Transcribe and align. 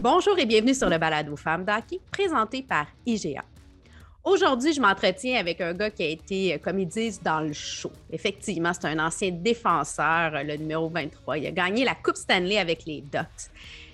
Bonjour 0.00 0.38
et 0.38 0.44
bienvenue 0.44 0.74
sur 0.74 0.88
le 0.88 0.98
balado 0.98 1.36
Femmes 1.36 1.64
d'hockey 1.64 2.00
présenté 2.10 2.62
par 2.62 2.86
IGA. 3.06 3.44
Aujourd'hui, 4.24 4.72
je 4.72 4.80
m'entretiens 4.80 5.38
avec 5.38 5.60
un 5.60 5.72
gars 5.72 5.90
qui 5.90 6.02
a 6.02 6.08
été, 6.08 6.58
comme 6.62 6.78
ils 6.78 6.88
disent, 6.88 7.22
dans 7.22 7.40
le 7.40 7.52
show. 7.52 7.92
Effectivement, 8.10 8.72
c'est 8.72 8.86
un 8.86 8.98
ancien 8.98 9.30
défenseur, 9.30 10.32
le 10.32 10.56
numéro 10.56 10.88
23. 10.88 11.38
Il 11.38 11.46
a 11.46 11.50
gagné 11.50 11.84
la 11.84 11.94
Coupe 11.94 12.16
Stanley 12.16 12.58
avec 12.58 12.84
les 12.86 13.00
Ducks. 13.02 13.50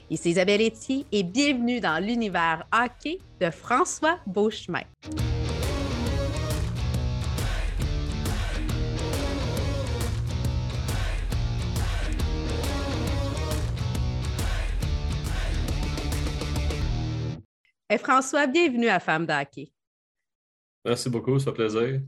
Ici 0.08 0.30
Isabelle 0.30 0.62
Etier 0.62 1.06
et 1.12 1.22
bienvenue 1.22 1.80
dans 1.80 2.02
l'univers 2.04 2.64
hockey 2.72 3.18
de 3.40 3.50
François 3.50 4.18
Beauchemin. 4.26 4.82
Et 17.92 17.98
François, 17.98 18.46
bienvenue 18.46 18.86
à 18.86 19.00
Femme 19.00 19.26
d'Hockey. 19.26 19.72
Merci 20.84 21.10
beaucoup, 21.10 21.36
ça 21.40 21.46
fait 21.46 21.56
plaisir. 21.56 22.00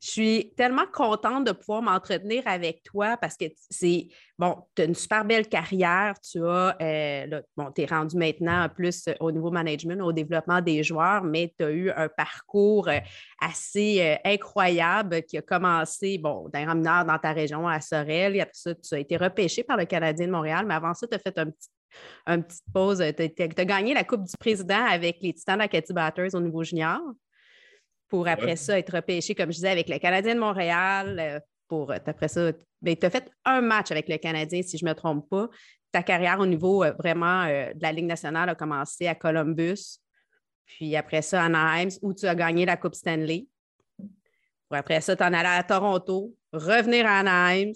Je 0.00 0.08
suis 0.08 0.52
tellement 0.56 0.86
contente 0.92 1.44
de 1.44 1.50
pouvoir 1.50 1.82
m'entretenir 1.82 2.44
avec 2.46 2.84
toi 2.84 3.16
parce 3.16 3.36
que 3.36 3.46
c'est, 3.68 4.06
bon, 4.38 4.58
tu 4.76 4.82
as 4.82 4.84
une 4.84 4.94
super 4.94 5.24
belle 5.24 5.48
carrière. 5.48 6.14
Tu 6.20 6.38
as, 6.46 6.76
euh, 6.80 7.40
bon, 7.56 7.72
tu 7.72 7.82
es 7.82 7.86
rendu 7.86 8.16
maintenant 8.16 8.68
plus 8.68 9.08
au 9.18 9.32
niveau 9.32 9.50
management, 9.50 10.02
au 10.02 10.12
développement 10.12 10.60
des 10.60 10.84
joueurs, 10.84 11.24
mais 11.24 11.52
tu 11.58 11.64
as 11.64 11.70
eu 11.72 11.90
un 11.90 12.08
parcours 12.08 12.86
euh, 12.86 13.00
assez 13.40 14.02
euh, 14.02 14.16
incroyable 14.24 15.22
qui 15.22 15.38
a 15.38 15.42
commencé, 15.42 16.16
bon, 16.18 16.48
d'un 16.50 16.72
mineur 16.74 17.04
dans 17.06 17.18
ta 17.18 17.32
région 17.32 17.66
à 17.66 17.80
Sorel. 17.80 18.36
Et 18.36 18.40
après 18.40 18.52
ça, 18.54 18.72
tu 18.72 18.94
as 18.94 19.00
été 19.00 19.16
repêché 19.16 19.64
par 19.64 19.78
le 19.78 19.86
Canadien 19.86 20.26
de 20.26 20.32
Montréal, 20.32 20.64
mais 20.64 20.74
avant 20.74 20.94
ça, 20.94 21.08
tu 21.08 21.14
as 21.16 21.18
fait 21.18 21.36
un 21.38 21.46
petit 21.46 21.70
une 22.26 22.42
petite 22.42 22.64
pause. 22.72 23.02
Tu 23.16 23.42
as, 23.42 23.64
gagné 23.64 23.94
la 23.94 24.04
Coupe 24.04 24.24
du 24.24 24.36
Président 24.38 24.84
avec 24.86 25.18
les 25.20 25.32
Titans 25.32 25.58
d'Acadie 25.58 25.92
Batters 25.92 26.34
au 26.34 26.40
niveau 26.40 26.62
junior 26.62 27.00
pour 28.14 28.28
après 28.28 28.54
ça 28.54 28.78
être 28.78 28.94
repêché, 28.94 29.34
comme 29.34 29.50
je 29.50 29.56
disais, 29.56 29.70
avec 29.70 29.88
le 29.88 29.98
Canadien 29.98 30.36
de 30.36 30.40
Montréal. 30.40 31.18
Euh, 31.18 31.40
pour 31.66 31.90
euh, 31.90 31.96
après 32.06 32.28
ça, 32.28 32.52
ben, 32.80 32.96
tu 32.96 33.06
as 33.06 33.10
fait 33.10 33.28
un 33.44 33.60
match 33.60 33.90
avec 33.90 34.08
le 34.08 34.18
Canadien, 34.18 34.62
si 34.62 34.78
je 34.78 34.84
ne 34.84 34.90
me 34.90 34.94
trompe 34.94 35.28
pas. 35.28 35.48
Ta 35.90 36.04
carrière 36.04 36.38
au 36.38 36.46
niveau 36.46 36.84
euh, 36.84 36.92
vraiment 36.92 37.44
de 37.46 37.82
la 37.82 37.90
Ligue 37.90 38.06
nationale 38.06 38.48
a 38.48 38.54
commencé 38.54 39.08
à 39.08 39.16
Columbus, 39.16 39.98
puis 40.64 40.94
après 40.94 41.22
ça, 41.22 41.42
à 41.42 41.46
Anaheim, 41.46 41.88
où 42.02 42.14
tu 42.14 42.26
as 42.26 42.36
gagné 42.36 42.64
la 42.64 42.76
Coupe 42.76 42.94
Stanley. 42.94 43.46
Pour 44.68 44.78
après 44.78 45.00
ça, 45.00 45.16
tu 45.16 45.22
en 45.24 45.32
allais 45.32 45.48
à 45.48 45.64
Toronto, 45.64 46.34
revenir 46.52 47.06
à 47.06 47.18
Anaheim, 47.18 47.72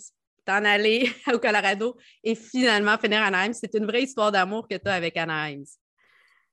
t'en 0.48 0.64
aller 0.64 1.10
au 1.32 1.38
Colorado 1.38 1.96
et 2.24 2.34
finalement 2.34 2.96
finir 2.96 3.20
à 3.20 3.27
Anaheim. 3.27 3.52
C'est 3.52 3.74
une 3.74 3.84
vraie 3.84 4.02
histoire 4.02 4.32
d'amour 4.32 4.66
que 4.66 4.77
tu 4.77 4.88
as 4.88 4.94
avec 4.94 5.16
Anaheim. 5.16 5.62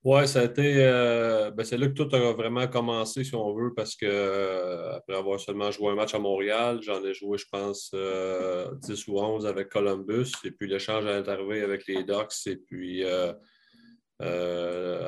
Oui, 0.04 0.28
ça 0.28 0.42
a 0.42 0.44
été. 0.44 0.84
euh, 0.84 1.50
ben, 1.50 1.64
c'est 1.64 1.78
là 1.78 1.88
que 1.88 1.94
tout 1.94 2.14
a 2.14 2.32
vraiment 2.32 2.68
commencé, 2.68 3.24
si 3.24 3.34
on 3.34 3.52
veut, 3.54 3.72
parce 3.74 3.96
que 3.96 4.06
euh, 4.06 4.96
après 4.96 5.16
avoir 5.16 5.40
seulement 5.40 5.70
joué 5.72 5.90
un 5.90 5.94
match 5.96 6.14
à 6.14 6.18
Montréal, 6.18 6.78
j'en 6.82 7.02
ai 7.04 7.12
joué, 7.12 7.38
je 7.38 7.46
pense, 7.50 7.90
euh, 7.94 8.70
10 8.82 9.08
ou 9.08 9.18
11 9.18 9.46
avec 9.46 9.70
Columbus. 9.70 10.30
Et 10.44 10.52
puis 10.52 10.68
l'échange 10.68 11.06
est 11.06 11.28
arrivé 11.28 11.62
avec 11.62 11.86
les 11.88 12.04
Ducks. 12.04 12.46
Et 12.46 12.56
puis 12.56 13.02
euh, 13.02 13.32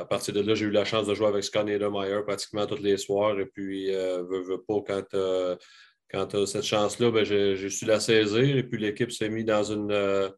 à 0.00 0.04
partir 0.04 0.34
de 0.34 0.40
là, 0.40 0.54
j'ai 0.54 0.64
eu 0.64 0.70
la 0.70 0.84
chance 0.84 1.06
de 1.06 1.14
jouer 1.14 1.28
avec 1.28 1.44
Scott 1.44 1.66
Niedermeyer 1.66 2.22
pratiquement 2.26 2.66
tous 2.66 2.82
les 2.82 2.96
soirs. 2.96 3.38
Et 3.38 3.46
puis, 3.46 3.92
veux, 3.92 4.42
veux 4.42 4.62
pas, 4.66 4.80
quand, 4.84 5.14
quand 6.10 6.26
tu 6.26 6.36
as 6.36 6.46
cette 6.46 6.64
chance-là, 6.64 7.10
ben, 7.10 7.24
j'ai 7.24 7.70
su 7.70 7.84
la 7.84 8.00
saisir. 8.00 8.56
Et 8.56 8.62
puis 8.62 8.80
l'équipe 8.80 9.12
s'est 9.12 9.28
mise 9.28 9.44
dans 9.44 9.64
une, 9.64 9.92
euh, 9.92 10.28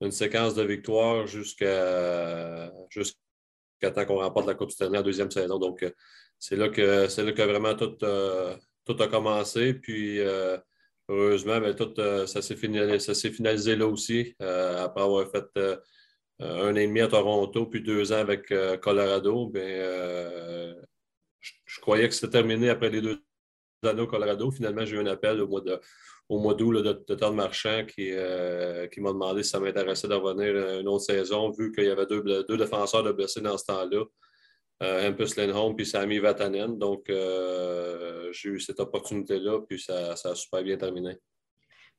une 0.00 0.12
séquence 0.12 0.54
de 0.54 0.62
victoires 0.62 1.26
jusqu'à 1.26 2.72
jusqu'à 2.90 3.90
temps 3.92 4.04
qu'on 4.06 4.18
remporte 4.18 4.46
la 4.46 4.54
Coupe 4.54 4.70
Stanley 4.70 4.98
en 4.98 5.02
deuxième 5.02 5.30
saison. 5.30 5.58
Donc, 5.58 5.82
euh, 5.82 5.90
c'est 6.38 6.56
là 6.56 6.68
que 6.68 7.08
c'est 7.08 7.24
là 7.24 7.32
que 7.32 7.42
vraiment 7.42 7.74
tout, 7.74 7.96
euh, 8.04 8.56
tout 8.84 8.96
a 9.02 9.08
commencé. 9.08 9.74
Puis 9.74 10.20
heureusement, 11.08 11.60
ben, 11.60 11.74
tout, 11.74 11.94
ça 12.26 12.42
s'est 12.42 12.56
finalisé, 12.56 13.30
finalisé, 13.30 13.76
là 13.76 13.86
aussi, 13.86 14.34
après 14.40 15.02
avoir 15.02 15.28
fait 15.30 15.46
un 16.40 16.72
an 16.72 16.76
et 16.76 16.86
demi 16.86 17.00
à 17.00 17.08
Toronto, 17.08 17.66
puis 17.66 17.82
deux 17.82 18.12
ans 18.12 18.18
avec 18.18 18.52
Colorado. 18.80 19.48
Ben, 19.48 20.76
je, 21.40 21.52
je, 21.66 21.80
croyais 21.80 22.08
que 22.08 22.14
c'était 22.14 22.30
terminé 22.32 22.68
après 22.68 22.90
les 22.90 23.00
deux 23.00 23.20
au 23.84 24.06
Colorado. 24.06 24.50
Finalement, 24.50 24.84
j'ai 24.84 24.96
eu 24.96 25.00
un 25.00 25.06
appel 25.06 25.40
au 25.40 25.48
mois 25.48 25.62
mois 26.30 26.54
d'août 26.54 26.82
de, 26.82 27.14
de 27.14 27.26
Marchand 27.30 27.84
qui, 27.86 28.10
euh, 28.12 28.86
qui 28.88 29.00
m'a 29.00 29.12
demandé 29.12 29.42
si 29.42 29.50
ça 29.50 29.60
m'intéressait 29.60 30.08
de 30.08 30.14
revenir 30.14 30.80
une 30.80 30.88
autre 30.88 31.04
saison, 31.04 31.50
vu 31.50 31.72
qu'il 31.72 31.84
y 31.84 31.90
avait 31.90 32.06
deux, 32.06 32.22
deux, 32.22 32.56
défenseurs 32.56 33.02
de 33.02 33.12
blessés 33.12 33.40
dans 33.40 33.56
ce 33.56 33.64
temps-là, 33.64 34.04
euh, 34.82 35.08
Hampus 35.08 35.36
Lindholm 35.36 35.74
puis 35.74 35.86
Sami 35.86 36.18
Vatanen. 36.18 36.78
Donc, 36.78 37.08
euh, 37.08 38.30
j'ai 38.32 38.50
eu 38.50 38.60
cette 38.60 38.80
opportunité-là, 38.80 39.60
puis 39.66 39.80
ça, 39.80 40.16
ça, 40.16 40.30
a 40.30 40.34
super 40.34 40.62
bien 40.62 40.76
terminé. 40.76 41.16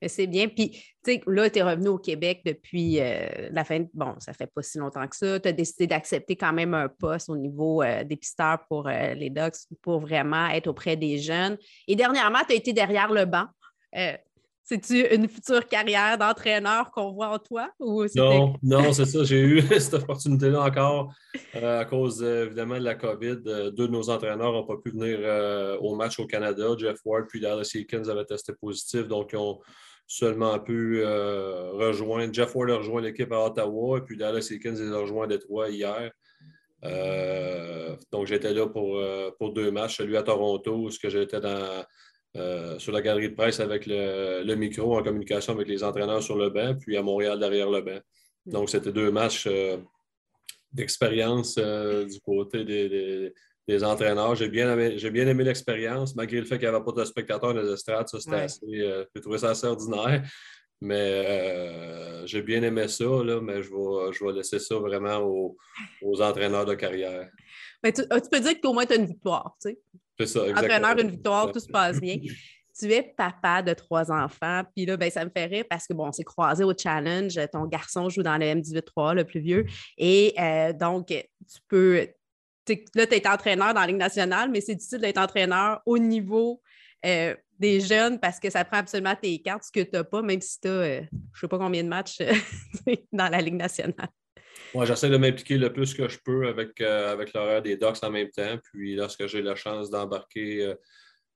C'est 0.07 0.27
bien. 0.27 0.47
Puis, 0.47 0.71
tu 1.03 1.13
sais, 1.13 1.21
là, 1.27 1.49
tu 1.49 1.59
es 1.59 1.61
revenu 1.61 1.89
au 1.89 1.97
Québec 1.97 2.41
depuis 2.45 2.99
euh, 3.01 3.49
la 3.51 3.65
fin. 3.65 3.81
De... 3.81 3.87
Bon, 3.93 4.15
ça 4.19 4.31
fait 4.33 4.47
pas 4.47 4.61
si 4.61 4.77
longtemps 4.77 5.05
que 5.07 5.15
ça. 5.15 5.39
Tu 5.39 5.49
as 5.49 5.51
décidé 5.51 5.87
d'accepter 5.87 6.37
quand 6.37 6.53
même 6.53 6.73
un 6.73 6.87
poste 6.87 7.29
au 7.29 7.35
niveau 7.35 7.83
euh, 7.83 8.03
dépisteur 8.05 8.59
pour 8.69 8.87
euh, 8.87 9.13
les 9.13 9.29
Ducks 9.29 9.55
pour 9.81 9.99
vraiment 9.99 10.47
être 10.47 10.67
auprès 10.67 10.95
des 10.95 11.17
jeunes. 11.17 11.57
Et 11.87 11.95
dernièrement, 11.95 12.39
tu 12.47 12.53
as 12.53 12.55
été 12.55 12.71
derrière 12.71 13.11
le 13.11 13.25
banc. 13.25 13.45
Euh, 13.97 14.13
c'est-tu 14.63 15.01
une 15.13 15.27
future 15.27 15.67
carrière 15.67 16.17
d'entraîneur 16.17 16.91
qu'on 16.91 17.11
voit 17.11 17.29
en 17.29 17.39
toi? 17.39 17.69
Ou 17.79 18.05
non, 18.15 18.53
non, 18.61 18.93
c'est 18.93 19.05
ça. 19.05 19.23
J'ai 19.23 19.41
eu 19.41 19.61
cette 19.79 19.95
opportunité-là 19.95 20.61
encore 20.61 21.11
euh, 21.55 21.81
à 21.81 21.85
cause, 21.85 22.23
évidemment, 22.23 22.77
de 22.77 22.83
la 22.83 22.95
COVID. 22.95 23.37
deux 23.43 23.71
de 23.71 23.87
nos 23.87 24.09
entraîneurs 24.09 24.53
n'ont 24.53 24.65
pas 24.65 24.77
pu 24.77 24.91
venir 24.91 25.19
au 25.81 25.95
match 25.95 26.19
au 26.19 26.27
Canada. 26.27 26.67
Jeff 26.77 26.99
Ward 27.03 27.25
puis 27.27 27.41
Dallas 27.41 27.69
Eakins 27.75 28.07
avaient 28.07 28.25
testé 28.25 28.53
positif, 28.53 29.07
donc 29.07 29.31
ils 29.33 29.37
ont 29.37 29.59
seulement 30.11 30.59
pu 30.59 31.03
rejoindre. 31.03 32.33
Jeff 32.33 32.55
Ward 32.55 32.71
a 32.71 32.77
rejoint 32.77 33.01
l'équipe 33.01 33.31
à 33.31 33.45
Ottawa, 33.45 33.99
et 33.99 34.01
puis 34.01 34.17
Dallas 34.17 34.49
Eakins 34.51 34.73
les 34.73 34.91
a 34.91 34.97
rejoint 34.97 35.25
à 35.25 35.27
Détroit 35.27 35.69
hier. 35.69 36.11
Euh, 36.83 37.95
donc, 38.11 38.25
j'étais 38.25 38.53
là 38.53 38.65
pour, 38.67 38.99
pour 39.37 39.53
deux 39.53 39.69
matchs, 39.69 39.97
celui 39.97 40.17
à 40.17 40.23
Toronto, 40.23 40.73
où 40.73 40.89
j'étais 40.89 41.39
dans 41.39 41.85
euh, 42.37 42.77
sur 42.77 42.91
la 42.91 43.01
galerie 43.01 43.29
de 43.29 43.35
presse 43.35 43.59
avec 43.59 43.87
le, 43.87 44.43
le, 44.43 44.55
micro 44.55 44.95
en 44.95 45.01
communication 45.01 45.53
avec 45.53 45.67
les 45.67 45.83
entraîneurs 45.83 46.21
sur 46.21 46.37
le 46.37 46.51
banc, 46.51 46.75
puis 46.79 46.95
à 46.95 47.01
Montréal 47.01 47.39
derrière 47.39 47.71
le 47.71 47.81
banc. 47.81 47.99
Donc, 48.45 48.69
c'était 48.69 48.91
deux 48.91 49.09
matchs 49.09 49.47
euh, 49.47 49.77
d'expérience 50.71 51.55
euh, 51.57 52.05
du 52.05 52.19
côté 52.19 52.63
des, 52.63 52.89
des, 52.89 53.33
des 53.67 53.83
entraîneurs. 53.83 54.35
J'ai 54.35 54.49
bien 54.49 54.73
aimé, 54.73 54.95
bien 55.11 55.27
aimé 55.27 55.43
l'expérience, 55.43 56.15
malgré 56.15 56.39
le 56.39 56.45
fait 56.45 56.57
qu'il 56.57 56.69
n'y 56.69 56.75
avait 56.75 56.83
pas 56.83 56.91
de 56.91 57.05
spectateurs 57.05 57.53
dans 57.53 57.61
les 57.61 57.71
estrades. 57.71 58.07
Ça, 58.07 58.19
c'était 58.19 58.35
ouais. 58.35 58.41
assez. 58.43 59.05
j'ai 59.15 59.21
trouvé 59.21 59.37
ça 59.37 59.51
assez 59.51 59.67
ordinaire. 59.67 60.23
Mais 60.81 62.25
j'ai 62.25 62.41
bien 62.41 62.63
aimé 62.63 62.87
ça, 62.87 63.03
là, 63.03 63.41
mais 63.41 63.61
je 63.61 63.69
vais, 63.69 64.13
je 64.13 64.23
vais 64.23 64.31
laisser 64.31 64.59
ça 64.59 64.75
vraiment 64.75 65.17
aux, 65.19 65.57
aux 66.01 66.21
entraîneurs 66.21 66.65
de 66.65 66.73
carrière. 66.75 67.29
Mais 67.83 67.91
tu, 67.91 68.01
tu 68.03 68.29
peux 68.31 68.39
dire 68.39 68.61
qu'au 68.61 68.73
moins 68.73 68.85
tu 68.85 68.93
as 68.93 68.95
une 68.95 69.05
victoire, 69.05 69.55
tu 69.61 69.71
sais. 69.71 69.79
C'est 70.19 70.27
ça, 70.27 70.47
exactement. 70.47 70.77
Entraîneur, 70.77 70.99
une 71.05 71.11
victoire, 71.11 71.51
tout 71.51 71.59
se 71.59 71.67
passe 71.67 71.99
bien. 71.99 72.17
tu 72.79 72.91
es 72.91 73.03
papa 73.03 73.61
de 73.61 73.73
trois 73.73 74.11
enfants. 74.11 74.63
Puis 74.75 74.85
là, 74.85 74.95
ben, 74.95 75.11
ça 75.11 75.25
me 75.25 75.29
fait 75.29 75.45
rire 75.45 75.65
parce 75.69 75.85
que, 75.85 75.93
bon, 75.93 76.07
on 76.07 76.11
s'est 76.11 76.23
croisé 76.23 76.63
au 76.63 76.73
challenge. 76.77 77.39
Ton 77.51 77.65
garçon 77.65 78.09
joue 78.09 78.23
dans 78.23 78.37
le 78.37 78.45
M18-3, 78.45 79.15
le 79.15 79.25
plus 79.25 79.41
vieux. 79.41 79.65
Et 79.97 80.33
euh, 80.39 80.73
donc, 80.73 81.07
tu 81.07 81.59
peux. 81.67 82.07
Là, 82.95 83.07
tu 83.07 83.15
es 83.15 83.27
entraîneur 83.27 83.73
dans 83.73 83.81
la 83.81 83.87
Ligue 83.87 83.97
nationale, 83.97 84.49
mais 84.51 84.61
c'est 84.61 84.75
difficile 84.75 84.99
d'être 84.99 85.17
entraîneur 85.17 85.81
au 85.85 85.97
niveau 85.97 86.61
euh, 87.05 87.35
des 87.57 87.79
jeunes 87.81 88.19
parce 88.19 88.39
que 88.39 88.49
ça 88.49 88.63
prend 88.63 88.77
absolument 88.77 89.15
tes 89.19 89.41
cartes, 89.41 89.63
ce 89.63 89.71
que 89.71 89.83
tu 89.83 89.89
n'as 89.93 90.03
pas, 90.03 90.21
même 90.21 90.39
si 90.39 90.61
tu 90.61 90.67
as, 90.67 90.71
euh, 90.71 91.01
je 91.01 91.15
ne 91.15 91.39
sais 91.41 91.47
pas 91.47 91.57
combien 91.57 91.83
de 91.83 91.89
matchs 91.89 92.19
dans 93.11 93.27
la 93.27 93.41
Ligue 93.41 93.55
nationale. 93.55 94.09
Moi, 94.75 94.85
j'essaie 94.85 95.09
de 95.09 95.17
m'impliquer 95.17 95.57
le 95.57 95.73
plus 95.73 95.95
que 95.95 96.07
je 96.07 96.19
peux 96.23 96.47
avec, 96.47 96.79
avec 96.79 97.33
l'horaire 97.33 97.63
des 97.63 97.75
Docs 97.75 98.03
en 98.03 98.11
même 98.11 98.29
temps. 98.29 98.55
Puis 98.71 98.95
lorsque 98.95 99.25
j'ai 99.25 99.41
la 99.41 99.55
chance 99.55 99.89
d'embarquer 99.89 100.75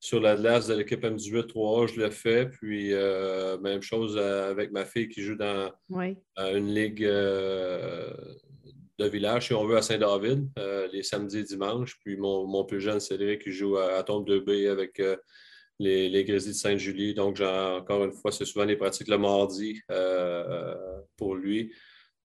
sur 0.03 0.19
la 0.19 0.35
glace 0.35 0.67
de 0.67 0.73
l'équipe 0.73 1.01
M18-3A, 1.01 1.88
je 1.88 2.01
le 2.01 2.09
fais. 2.09 2.50
Puis 2.50 2.91
euh, 2.91 3.57
même 3.59 3.81
chose 3.81 4.17
avec 4.17 4.73
ma 4.73 4.83
fille 4.83 5.07
qui 5.07 5.21
joue 5.21 5.35
dans 5.35 5.71
oui. 5.88 6.17
une 6.38 6.75
ligue 6.75 7.05
de 7.05 8.11
village, 9.00 9.47
si 9.47 9.53
on 9.53 9.65
veut, 9.65 9.77
à 9.77 9.81
Saint-David, 9.81 10.50
les 10.91 11.03
samedis 11.03 11.38
et 11.38 11.44
dimanches. 11.44 11.97
Puis 12.01 12.17
mon, 12.17 12.45
mon 12.45 12.65
plus 12.65 12.81
jeune, 12.81 13.00
Cédric, 13.00 13.44
qui 13.44 13.53
joue 13.53 13.77
à, 13.77 13.94
à 13.94 14.03
Tombe 14.03 14.27
2B 14.27 14.69
avec 14.69 15.01
les, 15.79 16.09
les 16.09 16.25
Grizzlies 16.25 16.51
de 16.51 16.57
Sainte-Julie. 16.57 17.13
Donc, 17.13 17.39
encore 17.39 18.03
une 18.03 18.11
fois, 18.11 18.33
c'est 18.33 18.44
souvent 18.44 18.65
les 18.65 18.75
pratiques 18.75 19.07
le 19.07 19.17
mardi 19.17 19.79
pour 21.15 21.35
lui. 21.35 21.73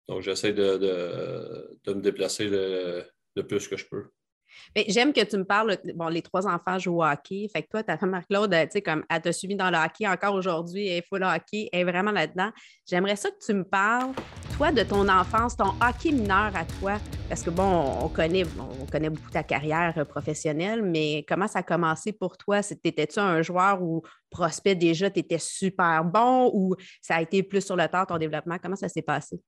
Donc, 0.08 0.22
j'essaie 0.22 0.52
de, 0.52 0.78
de, 0.78 1.78
de, 1.84 1.94
me 1.94 2.00
déplacer 2.00 2.48
le, 2.48 3.04
le, 3.36 3.46
plus 3.46 3.68
que 3.68 3.76
je 3.76 3.86
peux. 3.86 4.06
J'aime 4.88 5.12
que 5.12 5.24
tu 5.24 5.36
me 5.36 5.44
parles, 5.44 5.78
bon, 5.94 6.08
les 6.08 6.22
trois 6.22 6.46
enfants 6.46 6.78
jouent 6.78 6.98
au 6.98 7.04
hockey. 7.04 7.48
Fait 7.52 7.62
que 7.62 7.68
toi, 7.68 7.82
ta 7.82 7.96
femme 7.98 8.10
Marc-Claude, 8.10 8.50
tu 8.50 8.68
sais, 8.70 8.82
comme 8.82 9.04
elle 9.08 9.20
t'a 9.20 9.32
suivi 9.32 9.56
dans 9.56 9.70
le 9.70 9.76
hockey 9.76 10.06
encore 10.06 10.34
aujourd'hui, 10.34 10.88
elle 10.88 10.98
est 10.98 11.06
full 11.06 11.22
hockey, 11.22 11.68
elle 11.72 11.80
est 11.80 11.84
vraiment 11.84 12.12
là-dedans. 12.12 12.50
J'aimerais 12.86 13.16
ça 13.16 13.30
que 13.30 13.44
tu 13.44 13.54
me 13.54 13.64
parles, 13.64 14.12
toi, 14.56 14.72
de 14.72 14.82
ton 14.82 15.08
enfance, 15.08 15.56
ton 15.56 15.72
hockey 15.80 16.12
mineur 16.12 16.52
à 16.54 16.64
toi, 16.80 16.98
parce 17.28 17.42
que 17.42 17.50
bon, 17.50 17.98
on 18.02 18.08
connaît, 18.08 18.44
on 18.58 18.86
connaît 18.86 19.10
beaucoup 19.10 19.30
ta 19.30 19.42
carrière 19.42 19.94
euh, 19.96 20.04
professionnelle, 20.04 20.82
mais 20.82 21.24
comment 21.28 21.46
ça 21.46 21.60
a 21.60 21.62
commencé 21.62 22.12
pour 22.12 22.36
toi? 22.36 22.60
Étais-tu 22.60 23.18
un 23.18 23.42
joueur 23.42 23.82
ou 23.82 24.02
prospect 24.30 24.74
déjà, 24.74 25.10
tu 25.10 25.20
étais 25.20 25.38
super 25.38 26.04
bon 26.04 26.50
ou 26.54 26.74
ça 27.00 27.16
a 27.16 27.22
été 27.22 27.42
plus 27.42 27.64
sur 27.64 27.76
le 27.76 27.86
temps 27.88 28.04
ton 28.04 28.18
développement? 28.18 28.56
Comment 28.62 28.76
ça 28.76 28.88
s'est 28.88 29.02
passé? 29.02 29.40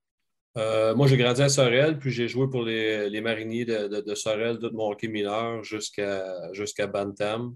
Euh, 0.58 0.94
moi, 0.96 1.06
j'ai 1.06 1.16
grandi 1.16 1.42
à 1.42 1.48
Sorel, 1.48 1.98
puis 1.98 2.10
j'ai 2.10 2.26
joué 2.26 2.48
pour 2.48 2.62
les, 2.62 3.20
Mariniers 3.20 3.64
de, 3.64 4.14
Sorel, 4.14 4.58
tout 4.58 4.70
mon 4.72 4.90
hockey 4.90 5.08
mineur 5.08 5.62
jusqu'à 5.62 6.52
jusqu'à 6.52 6.86
Bantam. 6.86 7.54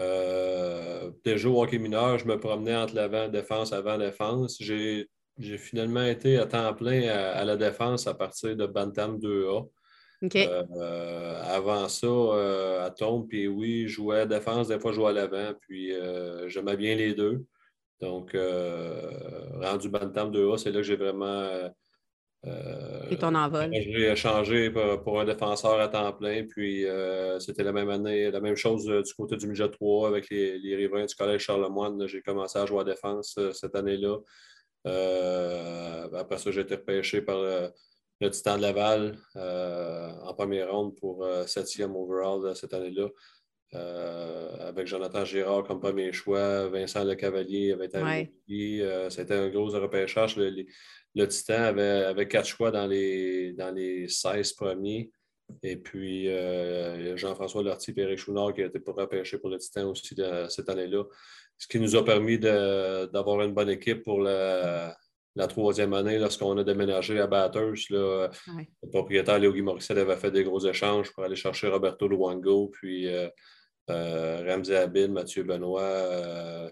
Euh, 0.00 1.10
déjà 1.24 1.48
au 1.48 1.62
hockey 1.62 1.78
mineur, 1.78 2.18
je 2.18 2.26
me 2.26 2.40
promenais 2.40 2.74
entre 2.74 2.94
l'avant-défense, 2.94 3.72
avant-défense. 3.72 4.56
J'ai 4.60 5.58
finalement 5.58 6.04
été 6.04 6.38
à 6.38 6.46
temps 6.46 6.72
plein 6.74 7.08
à, 7.08 7.44
la 7.44 7.56
défense 7.56 8.06
à 8.06 8.14
partir 8.14 8.56
de 8.56 8.66
Bantam 8.66 9.18
2A. 9.18 9.68
Euh, 10.34 11.42
avant 11.42 11.88
ça, 11.88 12.84
à 12.84 12.90
Tombe, 12.90 13.28
puis 13.28 13.48
oui, 13.48 13.88
je 13.88 13.94
jouais 13.94 14.20
à 14.20 14.26
défense, 14.26 14.68
des 14.68 14.78
fois 14.78 14.92
je 14.92 14.96
jouais 14.96 15.08
à 15.08 15.12
l'avant, 15.12 15.52
puis 15.60 15.92
j'aimais 16.46 16.76
bien 16.76 16.94
les 16.94 17.12
deux. 17.14 17.44
Donc, 18.00 18.34
rendu 18.34 19.90
Bantam 19.90 20.30
2A, 20.32 20.56
c'est 20.56 20.70
là 20.70 20.78
que 20.78 20.86
j'ai 20.86 20.96
vraiment 20.96 21.70
euh, 22.46 23.08
Et 23.10 23.16
ton 23.16 23.34
envol. 23.34 23.70
J'ai 23.72 24.16
changé 24.16 24.70
pour, 24.70 25.20
un 25.20 25.24
défenseur 25.24 25.78
à 25.78 25.88
temps 25.88 26.12
plein. 26.12 26.44
Puis 26.44 26.84
euh, 26.86 27.38
c'était 27.38 27.62
la 27.62 27.72
même 27.72 27.88
année, 27.88 28.30
la 28.30 28.40
même 28.40 28.56
chose 28.56 28.88
euh, 28.88 29.02
du 29.02 29.14
côté 29.14 29.36
du 29.36 29.46
midget 29.46 29.68
3 29.68 30.08
avec 30.08 30.28
les, 30.30 30.58
les 30.58 30.74
riverains 30.74 31.06
du 31.06 31.14
Collège 31.14 31.42
Charlemagne. 31.42 32.06
J'ai 32.06 32.20
commencé 32.20 32.58
à 32.58 32.66
jouer 32.66 32.80
à 32.80 32.84
défense 32.84 33.38
cette 33.52 33.76
année-là. 33.76 34.18
après 36.18 36.38
ça, 36.38 36.50
j'ai 36.50 36.62
été 36.62 36.74
repêché 36.74 37.22
par 37.22 37.40
le, 37.40 37.70
Titan 38.30 38.56
de 38.56 38.62
Laval 38.62 39.18
en 39.34 40.34
première 40.34 40.72
ronde 40.72 40.94
pour 40.96 41.26
septième 41.46 41.94
overall 41.96 42.54
cette 42.54 42.74
année-là. 42.74 43.08
Avec 43.72 44.86
Jonathan 44.86 45.24
Girard 45.24 45.64
comme 45.64 45.80
premier 45.80 46.12
choix, 46.12 46.68
Vincent 46.68 47.04
Le 47.04 47.14
Cavalier 47.14 47.72
avait 47.72 47.86
été 47.86 49.08
C'était 49.10 49.34
un 49.34 49.48
gros 49.48 49.68
repêchage 49.68 50.36
le 51.14 51.28
Titan 51.28 51.64
avait, 51.64 52.28
quatre 52.28 52.46
choix 52.46 52.70
dans 52.70 52.86
les, 52.86 53.52
dans 53.52 53.70
les 53.74 54.08
16 54.08 54.52
premiers. 54.54 55.10
Et 55.62 55.76
puis, 55.76 56.28
euh, 56.28 57.16
Jean-François 57.16 57.62
Lortie 57.62 57.92
et 57.96 58.16
Chouinard 58.16 58.54
qui 58.54 58.62
a 58.62 58.66
été 58.66 58.80
pour 58.80 58.96
repêcher 58.96 59.38
pour 59.38 59.50
le 59.50 59.58
Titan 59.58 59.90
aussi 59.90 60.14
cette 60.48 60.68
année-là. 60.68 61.04
Ce 61.58 61.68
qui 61.68 61.78
nous 61.78 61.94
a 61.94 62.04
permis 62.04 62.38
d'avoir 62.38 63.42
une 63.42 63.52
bonne 63.52 63.68
équipe 63.68 64.02
pour 64.02 64.20
la, 64.20 64.96
troisième 65.48 65.92
année 65.92 66.18
lorsqu'on 66.18 66.56
a 66.56 66.64
déménagé 66.64 67.20
à 67.20 67.26
Batters. 67.26 67.74
Le 67.90 68.30
propriétaire 68.90 69.38
Léo 69.38 69.52
Guy 69.52 69.62
Morissette 69.62 69.98
avait 69.98 70.16
fait 70.16 70.30
des 70.30 70.44
gros 70.44 70.64
échanges 70.64 71.12
pour 71.12 71.24
aller 71.24 71.36
chercher 71.36 71.68
Roberto 71.68 72.08
Luango, 72.08 72.68
puis 72.68 73.06
euh, 73.90 74.42
euh, 74.42 74.52
Ramsey 74.54 74.76
Abid, 74.76 75.10
Mathieu 75.10 75.42
Benoît, 75.44 76.70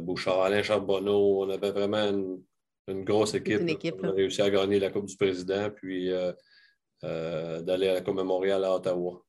Bouchard, 0.00 0.42
Alain 0.42 0.62
Charbonneau. 0.62 1.42
On 1.44 1.50
avait 1.50 1.72
vraiment 1.72 2.08
une 2.08 2.42
une 2.88 3.04
grosse 3.04 3.34
équipe. 3.34 3.60
on 4.02 4.08
a 4.08 4.12
réussi 4.12 4.42
à 4.42 4.50
gagner 4.50 4.78
la 4.78 4.90
Coupe 4.90 5.06
du 5.06 5.16
Président, 5.16 5.70
puis 5.70 6.12
euh, 6.12 6.32
euh, 7.04 7.60
d'aller 7.60 7.88
à 7.88 7.94
la 7.94 8.00
Coupe 8.00 8.20
Montréal 8.20 8.64
à 8.64 8.74
Ottawa. 8.74 9.22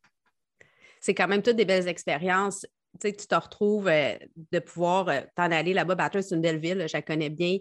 C'est 1.00 1.14
quand 1.14 1.28
même 1.28 1.42
toutes 1.42 1.56
des 1.56 1.66
belles 1.66 1.88
expériences. 1.88 2.66
Tu, 3.00 3.10
sais, 3.10 3.16
tu 3.16 3.28
te 3.28 3.36
retrouves 3.36 3.88
euh, 3.88 4.16
de 4.52 4.60
pouvoir 4.60 5.06
t'en 5.36 5.52
aller 5.52 5.74
là-bas. 5.74 5.96
Batters, 5.96 6.24
c'est 6.24 6.36
une 6.36 6.42
belle 6.42 6.60
ville, 6.60 6.86
je 6.88 6.98
la 6.98 7.02
connais 7.02 7.30
bien. 7.30 7.58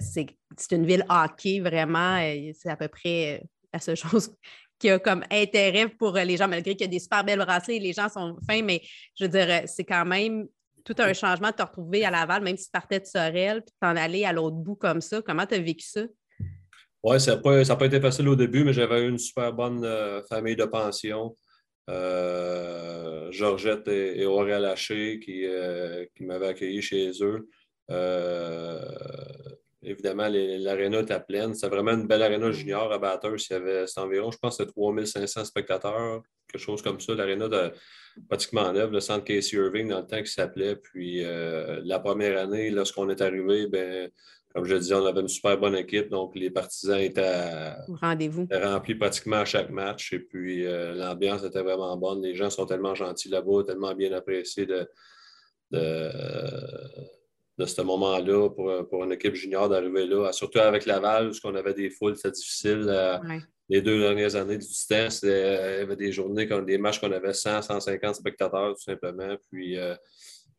c'est 0.00 0.72
une 0.72 0.86
ville 0.86 1.04
hockey, 1.08 1.60
vraiment. 1.60 2.18
c'est 2.54 2.70
à 2.70 2.76
peu 2.76 2.88
près 2.88 3.42
la 3.72 3.80
seule 3.80 3.96
chose 3.96 4.34
qui 4.82 4.90
a 4.90 4.98
comme 4.98 5.22
intérêt 5.30 5.88
pour 5.88 6.14
les 6.14 6.36
gens, 6.36 6.48
malgré 6.48 6.74
qu'il 6.74 6.86
y 6.86 6.90
a 6.90 6.92
des 6.92 6.98
super 6.98 7.22
belles 7.22 7.38
bracelets, 7.38 7.78
les 7.78 7.92
gens 7.92 8.08
sont 8.08 8.36
fins, 8.48 8.62
mais 8.62 8.82
je 9.16 9.24
veux 9.24 9.30
dire, 9.30 9.62
c'est 9.66 9.84
quand 9.84 10.04
même 10.04 10.48
tout 10.84 10.96
un 10.98 11.12
changement 11.12 11.50
de 11.50 11.54
te 11.54 11.62
retrouver 11.62 12.04
à 12.04 12.10
Laval, 12.10 12.42
même 12.42 12.56
si 12.56 12.64
tu 12.64 12.72
partais 12.72 12.98
de 12.98 13.06
Sorel, 13.06 13.62
puis 13.62 13.72
t'en 13.80 13.94
aller 13.94 14.24
à 14.24 14.32
l'autre 14.32 14.56
bout 14.56 14.74
comme 14.74 15.00
ça. 15.00 15.22
Comment 15.22 15.46
tu 15.46 15.54
as 15.54 15.60
vécu 15.60 15.86
ça? 15.86 16.00
Oui, 17.04 17.20
ça 17.20 17.36
n'a 17.36 17.76
pas, 17.76 17.86
été 17.86 18.00
facile 18.00 18.28
au 18.28 18.34
début, 18.34 18.64
mais 18.64 18.72
j'avais 18.72 19.06
une 19.06 19.18
super 19.18 19.52
bonne 19.52 19.84
euh, 19.84 20.20
famille 20.24 20.56
de 20.56 20.64
pension. 20.64 21.36
Euh, 21.88 23.30
Georgette 23.30 23.86
et, 23.86 24.26
Aurélien 24.26 24.58
Laché 24.58 25.20
qui, 25.20 25.46
euh, 25.46 26.04
qui 26.16 26.24
m'avaient 26.24 26.48
accueilli 26.48 26.82
chez 26.82 27.12
eux. 27.20 27.48
Évidemment, 29.82 30.28
l'aréna 30.28 31.00
était 31.00 31.20
pleine. 31.20 31.54
C'était 31.54 31.68
vraiment 31.68 31.92
une 31.92 32.06
belle 32.06 32.22
aréna 32.22 32.50
junior 32.52 32.92
à 32.92 32.98
Batters. 32.98 33.36
Il 33.50 33.52
y 33.52 33.56
avait 33.56 33.84
environ, 33.96 34.30
je 34.30 34.38
pense, 34.38 34.56
3500 34.58 35.44
spectateurs, 35.44 36.22
quelque 36.48 36.60
chose 36.60 36.82
comme 36.82 37.00
ça. 37.00 37.14
L'aréna 37.14 37.48
de 37.48 37.72
pratiquement 38.28 38.72
neuf, 38.72 38.90
le 38.90 39.00
centre 39.00 39.24
Casey 39.24 39.56
Irving 39.56 39.88
dans 39.88 40.00
le 40.00 40.06
temps 40.06 40.22
qui 40.22 40.30
s'appelait. 40.30 40.76
Puis 40.76 41.24
euh, 41.24 41.80
la 41.84 41.98
première 41.98 42.38
année, 42.38 42.70
lorsqu'on 42.70 43.08
est 43.10 43.20
arrivé, 43.20 43.66
ben, 43.66 44.10
comme 44.54 44.64
je 44.64 44.76
disais, 44.76 44.94
on 44.94 45.06
avait 45.06 45.20
une 45.20 45.28
super 45.28 45.58
bonne 45.58 45.74
équipe. 45.76 46.08
Donc 46.10 46.34
les 46.34 46.50
partisans 46.50 47.00
étaient, 47.00 47.72
Rendez-vous. 48.00 48.46
remplis 48.52 48.94
pratiquement 48.94 49.38
à 49.38 49.44
chaque 49.44 49.70
match. 49.70 50.12
Et 50.12 50.20
puis 50.20 50.66
euh, 50.66 50.94
l'ambiance 50.94 51.42
était 51.44 51.62
vraiment 51.62 51.96
bonne. 51.96 52.22
Les 52.22 52.34
gens 52.34 52.50
sont 52.50 52.66
tellement 52.66 52.94
gentils 52.94 53.30
là-bas, 53.30 53.64
tellement 53.66 53.94
bien 53.94 54.12
appréciés 54.12 54.66
de, 54.66 54.86
de, 55.70 56.10
de 57.64 57.70
ce 57.70 57.82
moment-là 57.82 58.50
pour, 58.50 58.88
pour, 58.88 59.04
une 59.04 59.12
équipe 59.12 59.34
junior 59.34 59.68
d'arriver 59.68 60.06
là. 60.06 60.32
Surtout 60.32 60.58
avec 60.58 60.86
Laval, 60.86 61.30
où 61.30 61.32
on 61.44 61.54
avait 61.54 61.74
des 61.74 61.90
foules, 61.90 62.16
c'était 62.16 62.32
difficile. 62.32 62.86
Euh, 62.88 63.18
les 63.72 63.80
deux 63.80 64.00
dernières 64.00 64.36
années 64.36 64.58
du 64.58 64.66
Titan, 64.66 65.08
euh, 65.24 65.76
il 65.76 65.80
y 65.80 65.82
avait 65.82 65.96
des 65.96 66.12
journées, 66.12 66.46
comme 66.46 66.66
des 66.66 66.76
matchs 66.76 67.00
qu'on 67.00 67.10
avait 67.10 67.32
100, 67.32 67.62
150 67.62 68.16
spectateurs, 68.16 68.74
tout 68.74 68.82
simplement. 68.82 69.34
Puis, 69.50 69.78
euh, 69.78 69.94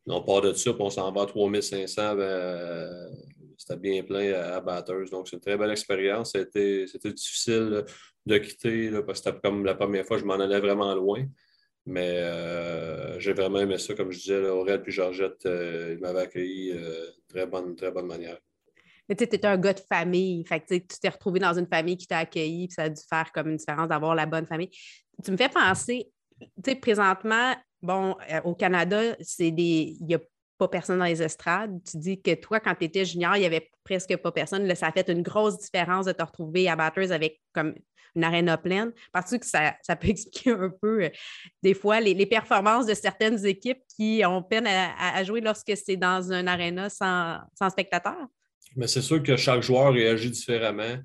on 0.07 0.23
part 0.23 0.41
de 0.41 0.51
ça, 0.53 0.73
puis 0.73 0.81
on 0.81 0.89
s'en 0.89 1.11
va 1.11 1.21
à 1.21 1.25
3500. 1.27 2.15
Ben, 2.15 2.21
euh, 2.21 3.09
c'était 3.55 3.77
bien 3.77 4.01
plein 4.01 4.33
à, 4.33 4.59
Batters. 4.61 5.09
Donc, 5.11 5.27
c'est 5.27 5.35
une 5.35 5.41
très 5.41 5.57
belle 5.57 5.69
expérience. 5.69 6.31
C'était 6.31 6.85
difficile 7.13 7.85
de 8.25 8.37
quitter 8.39 8.89
parce 9.05 9.21
que 9.21 9.29
c'était 9.29 9.39
comme 9.43 9.63
la 9.63 9.75
première 9.75 10.05
fois, 10.05 10.17
je 10.17 10.25
m'en 10.25 10.33
allais 10.33 10.59
vraiment 10.59 10.95
loin. 10.95 11.23
Mais 11.85 13.19
j'ai 13.19 13.33
vraiment 13.33 13.59
aimé 13.59 13.77
ça. 13.77 13.93
Comme 13.93 14.11
je 14.11 14.19
disais, 14.19 14.39
Aurel 14.47 14.81
puis 14.81 14.91
Georgette, 14.91 15.41
ils 15.45 15.99
m'avaient 15.99 16.21
accueilli 16.21 16.73
de 16.73 17.13
très 17.27 17.45
bonne, 17.45 17.75
très 17.75 17.91
bonne 17.91 18.07
manière. 18.07 18.39
Mais 19.09 19.15
tu 19.15 19.23
étais 19.23 19.45
un 19.45 19.57
gars 19.57 19.73
de 19.73 19.81
famille. 19.81 20.45
Fait 20.45 20.63
tu 20.65 20.79
t'es 20.81 21.09
retrouvé 21.09 21.39
dans 21.39 21.57
une 21.57 21.67
famille 21.67 21.97
qui 21.97 22.07
t'a 22.07 22.19
accueilli, 22.19 22.67
puis 22.67 22.75
ça 22.75 22.83
a 22.83 22.89
dû 22.89 23.01
faire 23.09 23.31
comme 23.31 23.49
une 23.49 23.57
différence 23.57 23.89
d'avoir 23.89 24.15
la 24.15 24.25
bonne 24.25 24.45
famille. 24.45 24.69
Tu 25.23 25.31
me 25.31 25.37
fais 25.37 25.49
penser, 25.49 26.09
tu 26.39 26.71
sais, 26.71 26.75
présentement, 26.75 27.53
bon, 27.81 28.15
euh, 28.31 28.41
au 28.43 28.55
Canada, 28.55 29.15
c'est 29.19 29.51
des. 29.51 29.95
Il 29.99 30.05
n'y 30.05 30.15
a 30.15 30.19
pas 30.57 30.67
personne 30.67 30.99
dans 30.99 31.05
les 31.05 31.21
estrades. 31.21 31.79
Tu 31.89 31.97
dis 31.97 32.21
que 32.21 32.35
toi, 32.35 32.59
quand 32.59 32.75
tu 32.75 32.85
étais 32.85 33.05
junior, 33.05 33.35
il 33.35 33.41
n'y 33.41 33.45
avait 33.45 33.71
presque 33.83 34.15
pas 34.17 34.31
personne. 34.31 34.65
Là, 34.65 34.75
ça 34.75 34.87
a 34.87 34.91
fait 34.91 35.09
une 35.09 35.21
grosse 35.21 35.57
différence 35.59 36.05
de 36.05 36.11
te 36.11 36.23
retrouver 36.23 36.69
à 36.69 36.75
Batters 36.75 37.11
avec 37.11 37.41
comme 37.53 37.75
une 38.15 38.23
arène 38.23 38.55
pleine. 38.61 38.91
Parce 39.11 39.37
que 39.37 39.45
ça, 39.45 39.75
peut 39.95 40.07
expliquer 40.09 40.51
un 40.51 40.69
peu, 40.69 41.03
euh, 41.03 41.09
des 41.61 41.73
fois, 41.73 41.99
les, 41.99 42.25
performances 42.25 42.85
de 42.85 42.93
certaines 42.93 43.45
équipes 43.45 43.81
qui 43.95 44.23
ont 44.25 44.41
peine 44.41 44.67
à, 44.67 45.23
jouer 45.23 45.41
lorsque 45.41 45.75
c'est 45.75 45.97
dans 45.97 46.31
une 46.31 46.47
aréna 46.47 46.89
sans, 46.89 47.39
sans 47.57 47.69
spectateurs? 47.69 48.27
Mais 48.75 48.87
c'est 48.87 49.01
sûr 49.01 49.21
que 49.21 49.35
chaque 49.35 49.61
joueur 49.61 49.93
réagit 49.93 50.31
différemment. 50.31 50.97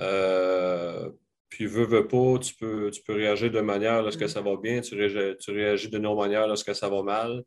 Euh, 0.00 1.10
puis, 1.48 1.66
veut, 1.66 1.86
veut 1.86 2.06
pas, 2.06 2.38
tu 2.38 2.54
peux, 2.54 2.90
tu 2.90 3.02
peux 3.02 3.14
réagir 3.14 3.50
de 3.50 3.60
manière 3.60 4.02
lorsque 4.02 4.22
mm. 4.22 4.28
ça 4.28 4.40
va 4.40 4.56
bien, 4.56 4.80
tu 4.80 4.94
réagis, 4.94 5.36
tu 5.38 5.50
réagis 5.50 5.88
de 5.88 5.98
nos 5.98 6.14
manières 6.14 6.46
lorsque 6.46 6.74
ça 6.74 6.88
va 6.88 7.02
mal. 7.02 7.42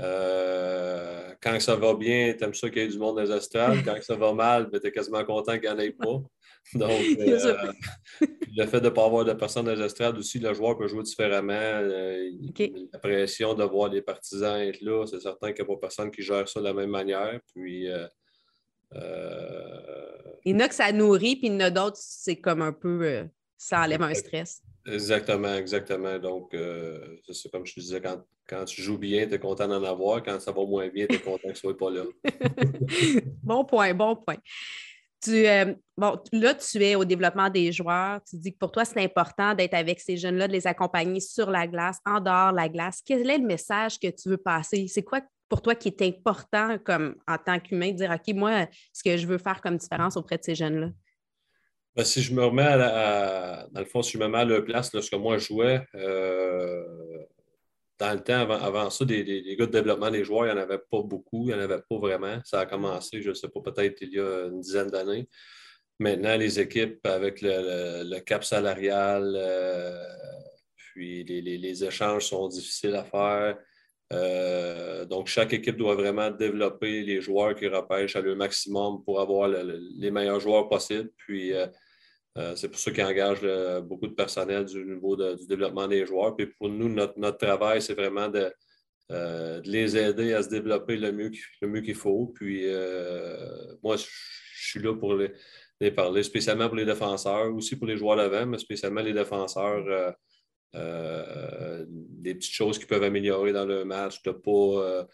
Euh, 0.00 1.34
quand 1.40 1.60
ça 1.60 1.76
va 1.76 1.94
bien, 1.94 2.34
tu 2.36 2.44
aimes 2.44 2.54
ça 2.54 2.68
qu'il 2.68 2.82
y 2.82 2.84
ait 2.84 2.88
du 2.88 2.98
monde 2.98 3.16
dans 3.16 3.22
les 3.22 3.32
estrades. 3.32 3.84
Quand 3.84 3.96
ça 4.02 4.16
va 4.16 4.32
mal, 4.32 4.68
ben, 4.70 4.80
tu 4.80 4.88
es 4.88 4.92
quasiment 4.92 5.24
content 5.24 5.52
qu'il 5.52 5.62
n'y 5.62 5.68
en 5.68 5.78
ait 5.78 5.92
pas. 5.92 6.20
Donc, 6.74 6.90
euh, 6.90 7.72
le 8.56 8.66
fait 8.66 8.80
de 8.80 8.86
ne 8.86 8.90
pas 8.90 9.04
avoir 9.04 9.24
de 9.24 9.34
personnes 9.34 9.66
dans 9.66 9.74
les 9.74 9.84
estrades 9.84 10.16
aussi, 10.16 10.38
le 10.38 10.54
joueur 10.54 10.76
peut 10.78 10.88
jouer 10.88 11.02
différemment. 11.02 11.52
La 11.52 12.98
pression 12.98 13.54
de 13.54 13.64
voir 13.64 13.90
les 13.90 14.02
partisans 14.02 14.60
être 14.60 14.80
là, 14.80 15.06
c'est 15.06 15.20
certain 15.20 15.52
qu'il 15.52 15.64
n'y 15.64 15.70
a 15.70 15.74
pas 15.74 15.80
personne 15.80 16.10
qui 16.10 16.22
gère 16.22 16.48
ça 16.48 16.60
de 16.60 16.64
la 16.64 16.74
même 16.74 16.90
manière. 16.90 17.38
Puis, 17.54 17.88
euh, 18.96 20.36
il 20.44 20.52
y 20.52 20.56
en 20.56 20.60
a 20.60 20.68
que 20.68 20.74
ça 20.74 20.92
nourrit, 20.92 21.36
puis 21.36 21.48
il 21.48 21.54
y 21.54 21.56
en 21.56 21.60
a 21.60 21.70
d'autres, 21.70 21.98
c'est 21.98 22.36
comme 22.36 22.62
un 22.62 22.72
peu, 22.72 23.02
euh, 23.02 23.24
ça 23.56 23.82
enlève 23.82 24.02
un 24.02 24.14
stress. 24.14 24.62
Exactement, 24.86 25.54
exactement. 25.54 26.18
Donc, 26.18 26.52
euh, 26.54 27.16
c'est 27.32 27.50
comme 27.50 27.64
je 27.64 27.74
te 27.74 27.80
disais, 27.80 28.00
quand, 28.00 28.22
quand 28.46 28.64
tu 28.64 28.82
joues 28.82 28.98
bien, 28.98 29.26
tu 29.26 29.34
es 29.34 29.38
content 29.38 29.66
d'en 29.66 29.82
avoir. 29.82 30.22
Quand 30.22 30.38
ça 30.40 30.52
va 30.52 30.64
moins 30.64 30.88
bien, 30.88 31.06
tu 31.06 31.16
es 31.16 31.20
content 31.20 31.48
que 31.48 31.54
ce 31.54 31.60
soit 31.60 31.76
pas 31.76 31.90
là. 31.90 32.04
bon 33.42 33.64
point, 33.64 33.94
bon 33.94 34.16
point. 34.16 34.36
Tu, 35.22 35.46
bon, 35.96 36.18
là, 36.32 36.54
tu 36.54 36.84
es 36.84 36.96
au 36.96 37.04
développement 37.06 37.48
des 37.48 37.72
joueurs. 37.72 38.20
Tu 38.28 38.36
dis 38.36 38.52
que 38.52 38.58
pour 38.58 38.70
toi, 38.70 38.84
c'est 38.84 39.02
important 39.02 39.54
d'être 39.54 39.72
avec 39.72 40.00
ces 40.00 40.18
jeunes-là, 40.18 40.48
de 40.48 40.52
les 40.52 40.66
accompagner 40.66 41.20
sur 41.20 41.50
la 41.50 41.66
glace, 41.66 41.98
en 42.04 42.20
dehors 42.20 42.50
de 42.50 42.56
la 42.56 42.68
glace. 42.68 43.00
Quel 43.02 43.30
est 43.30 43.38
le 43.38 43.46
message 43.46 43.98
que 43.98 44.08
tu 44.08 44.28
veux 44.28 44.36
passer? 44.36 44.86
C'est 44.86 45.02
quoi 45.02 45.22
pour 45.48 45.62
toi 45.62 45.74
qui 45.74 45.88
est 45.88 46.02
important 46.02 46.76
comme 46.84 47.14
en 47.26 47.38
tant 47.38 47.58
qu'humain 47.58 47.92
de 47.92 47.96
dire 47.96 48.10
OK, 48.10 48.34
moi, 48.34 48.66
ce 48.92 49.02
que 49.02 49.16
je 49.16 49.26
veux 49.26 49.38
faire 49.38 49.62
comme 49.62 49.78
différence 49.78 50.18
auprès 50.18 50.36
de 50.36 50.44
ces 50.44 50.54
jeunes-là? 50.54 50.88
Ben, 51.96 52.04
si 52.04 52.22
je 52.22 52.34
me 52.34 52.44
remets 52.44 52.62
à, 52.62 53.68
Dans 53.70 53.80
le 53.80 53.86
fond, 53.86 54.02
si 54.02 54.12
je 54.12 54.18
me 54.18 54.26
mets 54.26 54.52
à 54.54 54.62
place, 54.62 54.92
lorsque 54.92 55.14
moi 55.14 55.38
je 55.38 55.46
jouais, 55.46 55.86
euh, 55.94 56.84
dans 57.98 58.12
le 58.12 58.20
temps, 58.20 58.50
avant, 58.50 58.90
ça, 58.90 59.04
des, 59.04 59.22
des, 59.22 59.56
gars 59.56 59.66
de 59.66 59.70
développement 59.70 60.10
des 60.10 60.24
joueurs, 60.24 60.46
il 60.46 60.54
n'y 60.54 60.58
en 60.58 60.62
avait 60.62 60.78
pas 60.78 61.02
beaucoup, 61.02 61.48
il 61.48 61.54
n'y 61.54 61.54
en 61.54 61.60
avait 61.60 61.82
pas 61.88 61.98
vraiment. 61.98 62.40
Ça 62.44 62.60
a 62.60 62.66
commencé, 62.66 63.22
je 63.22 63.28
ne 63.28 63.34
sais 63.34 63.48
pas, 63.48 63.60
peut-être 63.60 64.02
il 64.02 64.12
y 64.12 64.18
a 64.18 64.46
une 64.46 64.60
dizaine 64.60 64.88
d'années. 64.88 65.28
Maintenant, 66.00 66.36
les 66.36 66.58
équipes 66.58 67.06
avec 67.06 67.40
le, 67.40 68.18
cap 68.20 68.42
salarial, 68.42 69.32
euh, 69.36 70.04
puis 70.76 71.22
les, 71.22 71.84
échanges 71.84 72.26
sont 72.26 72.48
difficiles 72.48 72.96
à 72.96 73.04
faire. 73.04 73.56
Euh, 74.12 75.04
donc, 75.04 75.28
chaque 75.28 75.52
équipe 75.52 75.76
doit 75.76 75.94
vraiment 75.94 76.30
développer 76.32 77.02
les 77.02 77.20
joueurs 77.20 77.54
qui 77.54 77.68
repêchent 77.68 78.16
à 78.16 78.20
leur 78.20 78.34
maximum 78.34 79.04
pour 79.04 79.20
avoir 79.20 79.48
les 79.48 80.10
meilleurs 80.10 80.40
joueurs 80.40 80.68
possibles. 80.68 81.10
Puis, 81.16 81.52
c'est 82.56 82.68
pour 82.68 82.78
ça 82.78 82.90
qu'ils 82.90 83.04
engagent 83.04 83.82
beaucoup 83.82 84.08
de 84.08 84.14
personnel 84.14 84.64
du 84.64 84.84
niveau 84.84 85.16
du 85.16 85.46
développement 85.46 85.86
des 85.86 86.04
joueurs. 86.04 86.34
Puis 86.34 86.46
pour 86.46 86.68
nous, 86.68 86.88
notre, 86.88 87.38
travail, 87.38 87.80
c'est 87.80 87.94
vraiment 87.94 88.28
de, 88.28 88.52
les 89.64 89.96
aider 89.96 90.32
à 90.32 90.42
se 90.42 90.48
développer 90.48 90.96
le 90.96 91.12
mieux, 91.12 91.30
le 91.60 91.68
mieux 91.68 91.80
qu'il 91.80 91.94
faut. 91.94 92.32
Puis 92.34 92.66
moi, 93.82 93.96
je 94.64 94.70
suis 94.70 94.80
là 94.80 94.94
pour 94.94 95.14
les, 95.14 95.90
parler, 95.90 96.22
spécialement 96.22 96.68
pour 96.68 96.76
les 96.76 96.84
défenseurs, 96.84 97.54
aussi 97.54 97.76
pour 97.76 97.86
les 97.86 97.96
joueurs 97.96 98.16
d'avant, 98.16 98.46
mais 98.46 98.58
spécialement 98.58 99.02
les 99.02 99.12
défenseurs, 99.12 99.84
euh, 99.86 100.10
euh, 100.74 101.84
des 101.88 102.34
petites 102.34 102.54
choses 102.54 102.78
qui 102.78 102.86
peuvent 102.86 103.02
améliorer 103.02 103.52
dans 103.52 103.66
le 103.66 103.84
match, 103.84 104.22
de 104.22 104.30
ne 104.30 104.34
pas, 104.34 105.06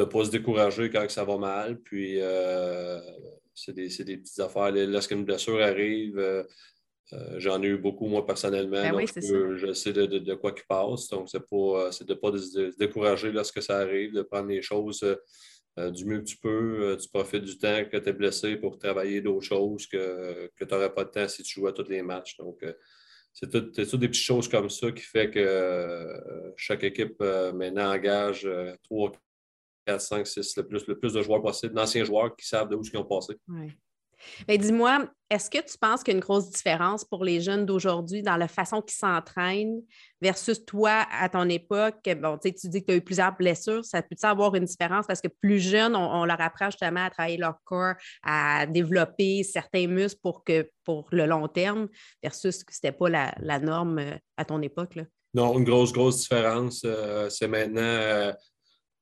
euh, 0.00 0.06
pas 0.06 0.24
se 0.24 0.30
décourager 0.30 0.90
quand 0.90 1.08
ça 1.10 1.24
va 1.24 1.36
mal. 1.36 1.80
Puis, 1.80 2.18
c'est 3.54 3.72
des, 3.72 3.88
des, 3.88 4.16
petites 4.16 4.40
affaires. 4.40 4.72
Lorsqu'une 4.72 5.24
blessure 5.24 5.60
arrive, 5.60 6.44
j'en 7.36 7.62
ai 7.62 7.66
eu 7.66 7.78
beaucoup, 7.78 8.06
moi, 8.06 8.26
personnellement. 8.26 8.82
Ben 8.82 9.06
je, 9.06 9.72
sais 9.72 9.92
de, 9.92 10.34
quoi 10.34 10.52
qui 10.52 10.64
passe. 10.68 11.08
Donc, 11.08 11.28
c'est 11.28 11.38
de 11.38 12.12
ne 12.12 12.14
pas 12.14 12.36
se 12.36 12.76
décourager 12.78 13.32
lorsque 13.32 13.62
ça 13.62 13.78
arrive, 13.78 14.12
de 14.12 14.22
prendre 14.22 14.48
les 14.48 14.62
choses 14.62 15.04
euh, 15.78 15.90
du 15.90 16.04
mieux 16.04 16.20
que 16.20 16.24
tu 16.24 16.36
peux. 16.36 16.92
Euh, 16.92 16.96
tu 16.96 17.08
profites 17.08 17.44
du 17.44 17.58
temps 17.58 17.84
que 17.90 17.96
tu 17.96 18.08
es 18.08 18.12
blessé 18.12 18.56
pour 18.56 18.78
travailler 18.78 19.20
d'autres 19.20 19.46
choses 19.46 19.86
que, 19.88 20.48
tu 20.56 20.64
n'aurais 20.70 20.94
pas 20.94 21.04
de 21.04 21.10
temps 21.10 21.28
si 21.28 21.42
tu 21.42 21.60
jouais 21.60 21.72
tous 21.72 21.88
les 21.88 22.02
matchs. 22.02 22.36
Donc, 22.36 22.62
euh, 22.62 22.72
c'est 23.32 23.50
tout, 23.50 23.72
tout, 23.72 23.96
des 23.96 24.08
petites 24.08 24.22
choses 24.22 24.48
comme 24.48 24.70
ça 24.70 24.92
qui 24.92 25.02
fait 25.02 25.30
que 25.30 26.06
chaque 26.56 26.84
équipe 26.84 27.18
maintenant 27.18 27.92
engage 27.92 28.48
3, 28.84 29.10
4, 29.86 30.00
5, 30.00 30.26
6, 30.26 30.56
le 30.56 30.66
plus, 30.66 30.86
le 30.86 30.98
plus 30.98 31.12
de 31.12 31.22
joueurs 31.22 31.42
possible, 31.42 31.74
d'anciens 31.74 32.04
joueurs 32.04 32.34
qui 32.36 32.46
savent 32.46 32.68
de 32.68 32.76
où 32.76 32.82
ils 32.82 32.96
ont 32.96 33.04
passé. 33.04 33.34
Ben, 34.46 34.58
dis-moi, 34.58 35.06
est-ce 35.30 35.50
que 35.50 35.58
tu 35.58 35.76
penses 35.78 36.02
qu'il 36.02 36.12
y 36.12 36.14
a 36.14 36.18
une 36.18 36.24
grosse 36.24 36.50
différence 36.50 37.04
pour 37.04 37.24
les 37.24 37.40
jeunes 37.40 37.66
d'aujourd'hui 37.66 38.22
dans 38.22 38.36
la 38.36 38.48
façon 38.48 38.80
qu'ils 38.80 38.96
s'entraînent 38.96 39.82
versus 40.20 40.64
toi 40.64 41.06
à 41.10 41.28
ton 41.28 41.48
époque? 41.48 42.08
Bon, 42.20 42.38
tu 42.38 42.52
dis 42.68 42.80
que 42.80 42.86
tu 42.86 42.92
as 42.92 42.96
eu 42.96 43.00
plusieurs 43.00 43.36
blessures. 43.36 43.84
Ça 43.84 44.02
peut 44.02 44.16
avoir 44.22 44.54
une 44.54 44.64
différence? 44.64 45.06
Parce 45.06 45.20
que 45.20 45.28
plus 45.28 45.60
jeunes, 45.60 45.96
on, 45.96 46.24
leur 46.24 46.40
apprend 46.40 46.66
justement 46.66 47.04
à 47.04 47.10
travailler 47.10 47.36
leur 47.36 47.56
corps, 47.64 47.94
à 48.22 48.66
développer 48.66 49.42
certains 49.42 49.86
muscles 49.86 50.20
pour, 50.22 50.44
que, 50.44 50.70
pour 50.84 51.08
le 51.10 51.26
long 51.26 51.48
terme 51.48 51.88
versus 52.22 52.64
que 52.64 52.72
ce 52.72 52.80
n'était 52.82 52.96
pas 52.96 53.08
la, 53.08 53.58
norme 53.58 53.98
euh, 53.98 54.16
à 54.36 54.44
ton 54.44 54.60
époque? 54.62 54.98
Non, 55.34 55.58
une 55.58 55.64
grosse, 55.64 55.92
grosse 55.92 56.20
différence. 56.20 56.82
Euh, 56.84 57.28
c'est 57.28 57.48
maintenant. 57.48 57.80
Euh, 57.82 58.32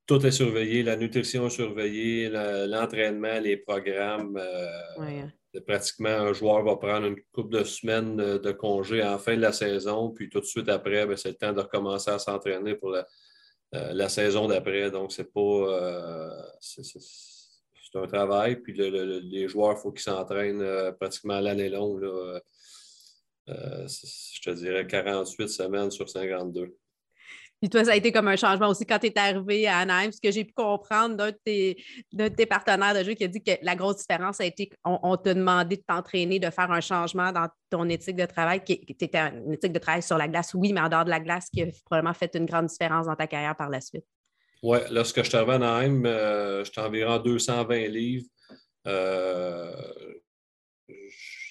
tout 0.05 0.25
est 0.25 0.31
surveillé, 0.31 0.83
la 0.83 0.95
nutrition 0.95 1.47
est 1.47 1.51
surveillée, 1.51 2.29
l'entraînement, 2.29 3.39
les 3.39 3.57
programmes. 3.57 4.37
Euh, 4.37 5.59
pratiquement, 5.65 6.09
un 6.09 6.33
joueur 6.33 6.63
va 6.63 6.75
prendre 6.75 7.07
une 7.07 7.21
couple 7.31 7.57
de 7.59 7.63
semaines 7.63 8.17
de, 8.17 8.51
congé 8.51 9.03
en 9.03 9.17
fin 9.17 9.35
de 9.35 9.41
la 9.41 9.53
saison, 9.53 10.09
puis 10.09 10.29
tout 10.29 10.39
de 10.39 10.45
suite 10.45 10.67
après, 10.67 11.05
ben, 11.05 11.15
c'est 11.15 11.29
le 11.29 11.35
temps 11.35 11.53
de 11.53 11.61
recommencer 11.61 12.11
à 12.11 12.19
s'entraîner 12.19 12.75
pour 12.75 12.89
la, 12.89 13.05
euh, 13.75 14.07
saison 14.09 14.47
d'après. 14.47 14.91
Donc, 14.91 15.13
c'est 15.13 15.31
pas. 15.31 15.39
Euh, 15.39 16.29
c'est 16.59 17.99
un 17.99 18.07
travail, 18.07 18.55
puis 18.55 18.73
les 18.73 19.47
joueurs, 19.47 19.77
il 19.77 19.81
faut 19.81 19.91
qu'ils 19.91 20.01
s'entraînent 20.01 20.93
pratiquement 20.99 21.39
l'année 21.39 21.69
longue. 21.69 22.03
je 23.47 24.41
te 24.41 24.49
dirais 24.49 24.87
48 24.87 25.47
semaines 25.47 25.91
sur 25.91 26.09
52. 26.09 26.75
Puis 27.63 27.69
toi, 27.69 27.85
ça 27.85 27.93
a 27.93 27.95
été 27.95 28.11
comme 28.11 28.27
un 28.27 28.35
changement 28.35 28.67
aussi 28.67 28.85
quand 28.85 28.99
tu 28.99 29.07
es 29.07 29.17
arrivé 29.17 29.67
à 29.67 29.77
Anaheim. 29.77 30.11
Ce 30.11 30.19
que 30.19 30.31
j'ai 30.31 30.43
pu 30.43 30.51
comprendre 30.51 31.15
d'un 31.15 31.31
de, 31.31 32.27
tes, 32.27 32.45
partenaires 32.45 32.93
de 32.93 33.05
jeu 33.05 33.13
qui 33.13 33.23
a 33.23 33.29
dit 33.29 33.41
que 33.41 33.51
la 33.61 33.77
grosse 33.77 33.99
différence 33.99 34.41
a 34.41 34.45
été 34.45 34.69
qu'on 34.83 35.15
t'a 35.15 35.33
demandé 35.33 35.77
de 35.77 35.81
t'entraîner, 35.81 36.39
de 36.39 36.49
faire 36.49 36.69
un 36.71 36.81
changement 36.81 37.31
dans 37.31 37.47
ton 37.69 37.87
éthique 37.87 38.17
de 38.17 38.25
travail, 38.25 38.61
qui, 38.65 38.73
était 38.73 39.17
une 39.17 39.53
éthique 39.53 39.71
de 39.71 39.79
travail 39.79 40.03
sur 40.03 40.17
la 40.17 40.27
glace, 40.27 40.53
oui, 40.53 40.73
mais 40.73 40.81
en 40.81 40.89
dehors 40.89 41.05
de 41.05 41.09
la 41.09 41.21
glace, 41.21 41.47
qui 41.49 41.61
a 41.61 41.67
probablement 41.85 42.13
fait 42.13 42.35
une 42.35 42.45
grande 42.45 42.65
différence 42.65 43.05
dans 43.05 43.15
ta 43.15 43.27
carrière 43.27 43.55
par 43.55 43.69
la 43.69 43.79
suite. 43.79 44.03
Oui, 44.61 44.79
lorsque 44.91 45.23
je 45.23 45.29
suis 45.29 45.37
arrivé 45.37 45.53
à 45.53 45.55
Anaheim, 45.55 46.05
euh, 46.05 46.65
j'étais 46.65 46.81
environ 46.81 47.17
220 47.19 47.87
livres. 47.87 48.27
Euh, 48.87 49.71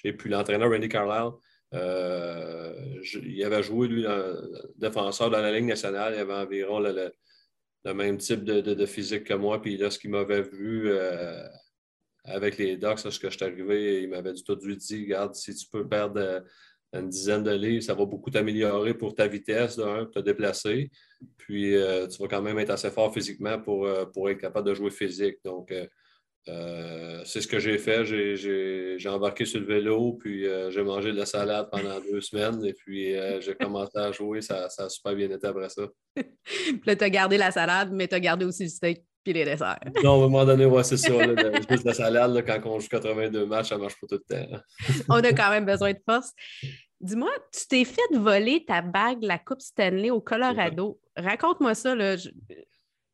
et 0.04 0.12
puis 0.12 0.28
l'entraîneur 0.28 0.68
Randy 0.68 0.90
Carlisle 0.90 1.32
euh, 1.74 3.00
il 3.22 3.44
avait 3.44 3.62
joué, 3.62 3.88
lui, 3.88 4.04
défenseur 4.76 5.30
dans 5.30 5.40
la 5.40 5.52
Ligue 5.52 5.66
nationale. 5.66 6.14
Il 6.14 6.20
avait 6.20 6.34
environ 6.34 6.80
le, 6.80 7.12
même 7.92 8.18
type 8.18 8.44
de, 8.44 8.86
physique 8.86 9.24
que 9.24 9.34
moi. 9.34 9.60
Puis 9.60 9.76
lorsqu'il 9.76 10.10
m'avait 10.10 10.42
vu 10.42 10.90
euh, 10.90 11.46
avec 12.24 12.58
les 12.58 12.76
Ducks, 12.76 13.04
lorsque 13.04 13.30
je 13.30 13.36
suis 13.36 13.44
arrivé, 13.44 14.02
il 14.02 14.08
m'avait 14.08 14.34
tout 14.34 14.54
de 14.54 14.74
dit 14.74 15.04
Regarde, 15.04 15.34
si 15.34 15.54
tu 15.54 15.66
peux 15.70 15.88
perdre 15.88 16.20
euh, 16.20 16.40
une 16.92 17.08
dizaine 17.08 17.42
de 17.42 17.52
livres, 17.52 17.82
ça 17.82 17.94
va 17.94 18.04
beaucoup 18.04 18.30
t'améliorer 18.30 18.92
pour 18.92 19.14
ta 19.14 19.26
vitesse, 19.26 19.76
pour 19.76 20.10
te 20.10 20.18
déplacer. 20.18 20.90
Puis 21.38 21.74
tu 22.10 22.22
vas 22.22 22.28
quand 22.28 22.42
même 22.42 22.58
être 22.58 22.68
assez 22.70 22.90
fort 22.90 23.14
physiquement 23.14 23.58
pour, 23.62 23.88
être 23.88 24.38
capable 24.38 24.68
de 24.68 24.74
jouer 24.74 24.90
physique. 24.90 25.38
Donc, 25.42 25.72
c'est 26.44 27.40
ce 27.40 27.46
que 27.46 27.58
j'ai 27.58 27.78
fait. 27.78 28.04
J'ai 28.04 29.08
embarqué 29.08 29.44
sur 29.44 29.60
le 29.60 29.66
vélo, 29.66 30.14
puis 30.14 30.46
euh, 30.46 30.70
j'ai 30.70 30.82
mangé 30.82 31.12
de 31.12 31.16
la 31.16 31.26
salade 31.26 31.68
pendant 31.70 32.00
deux 32.00 32.20
semaines, 32.20 32.64
et 32.64 32.72
puis 32.72 33.16
euh, 33.16 33.40
j'ai 33.40 33.54
commencé 33.54 33.96
à 33.96 34.12
jouer. 34.12 34.42
Ça, 34.42 34.68
ça, 34.68 34.84
a 34.84 34.88
super 34.88 35.14
bien 35.14 35.30
été 35.30 35.46
après 35.46 35.68
ça. 35.68 35.82
puis 36.16 36.80
là, 36.84 36.96
tu 36.96 37.04
as 37.04 37.10
gardé 37.10 37.38
la 37.38 37.50
salade, 37.50 37.90
mais 37.92 38.08
tu 38.08 38.14
as 38.14 38.20
gardé 38.20 38.44
aussi 38.44 38.64
le 38.64 38.68
steak 38.68 39.04
puis 39.24 39.32
les 39.32 39.44
desserts. 39.44 39.78
non, 40.02 40.14
à 40.14 40.16
un 40.16 40.28
moment 40.28 40.44
donné, 40.44 40.66
ouais, 40.66 40.82
c'est 40.82 40.96
ça. 40.96 41.12
juste 41.70 41.84
la 41.84 41.94
salade, 41.94 42.32
là, 42.32 42.42
quand 42.42 42.60
on 42.64 42.80
joue 42.80 42.88
82 42.88 43.46
matchs, 43.46 43.68
ça 43.68 43.76
ne 43.76 43.82
marche 43.82 43.94
pas 44.00 44.06
tout 44.08 44.20
le 44.28 44.36
temps. 44.36 44.58
on 45.08 45.22
a 45.22 45.32
quand 45.32 45.50
même 45.50 45.64
besoin 45.64 45.92
de 45.92 46.00
force. 46.04 46.32
Dis-moi, 47.00 47.30
tu 47.52 47.66
t'es 47.68 47.84
fait 47.84 48.16
voler 48.16 48.64
ta 48.64 48.82
bague, 48.82 49.22
la 49.22 49.38
Coupe 49.38 49.60
Stanley 49.60 50.10
au 50.10 50.20
Colorado. 50.20 51.00
Raconte-moi 51.16 51.74
ça. 51.74 51.94
Là. 51.94 52.16